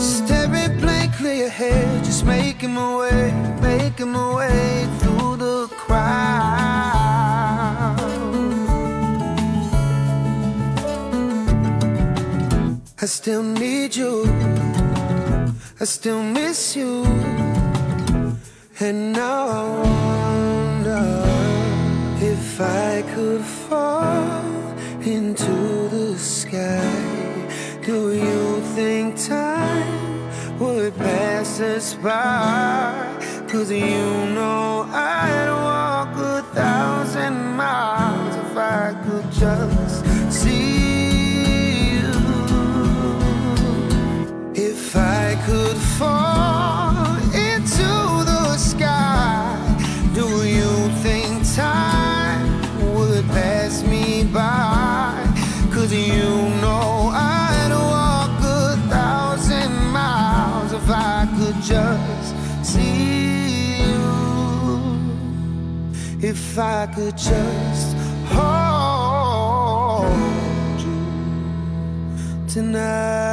[0.00, 6.16] Staring blankly ahead, just making my way, making my way through the crowd.
[13.02, 14.24] I still need you,
[15.80, 17.04] I still miss you,
[18.80, 19.95] and now I
[22.56, 24.40] if I could fall
[25.02, 27.50] into the sky.
[27.84, 33.12] Do you think time would pass us by?
[33.46, 39.85] Cause you know I'd walk a thousand miles if I could just
[66.56, 67.94] If I could just
[68.32, 70.08] hold
[70.80, 73.25] you tonight.